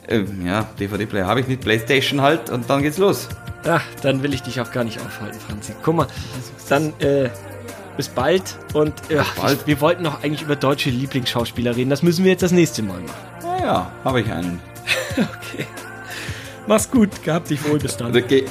[0.08, 3.28] Äh, ja, DVD-Player habe ich nicht, Playstation halt und dann geht's los.
[3.68, 5.74] Ach, dann will ich dich auch gar nicht aufhalten, Franzi.
[5.84, 6.08] Guck mal,
[6.70, 7.30] dann äh,
[7.98, 8.44] bis bald
[8.74, 9.60] und äh, bald.
[9.62, 11.90] Ich, wir wollten noch eigentlich über deutsche Lieblingsschauspieler reden.
[11.90, 13.16] Das müssen wir jetzt das nächste Mal machen.
[13.44, 14.62] Naja, habe ich einen.
[15.18, 15.66] Okay.
[16.68, 18.16] Mach's gut, gehabt dich wohl, bis dann.
[18.16, 18.46] Okay.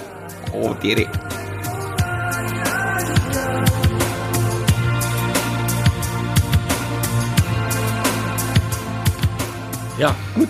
[0.53, 1.07] Oh, Dere.
[9.97, 10.49] Ja, gut.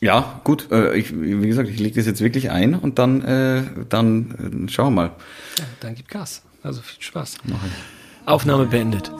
[0.00, 0.70] Ja, gut.
[0.70, 4.70] Äh, ich, wie gesagt, ich lege das jetzt wirklich ein und dann, äh, dann äh,
[4.70, 5.10] schauen wir mal.
[5.58, 6.42] Ja, dann gib Gas.
[6.62, 7.38] Also viel Spaß.
[8.26, 9.10] Aufnahme beendet.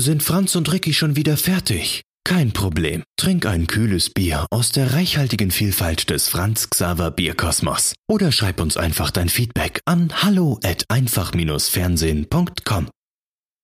[0.00, 2.02] Sind Franz und Ricky schon wieder fertig?
[2.24, 3.02] Kein Problem.
[3.16, 7.94] Trink ein kühles Bier aus der reichhaltigen Vielfalt des Franz Xaver Bierkosmos.
[8.08, 12.88] Oder schreib uns einfach dein Feedback an hallo at einfach-fernsehen.com.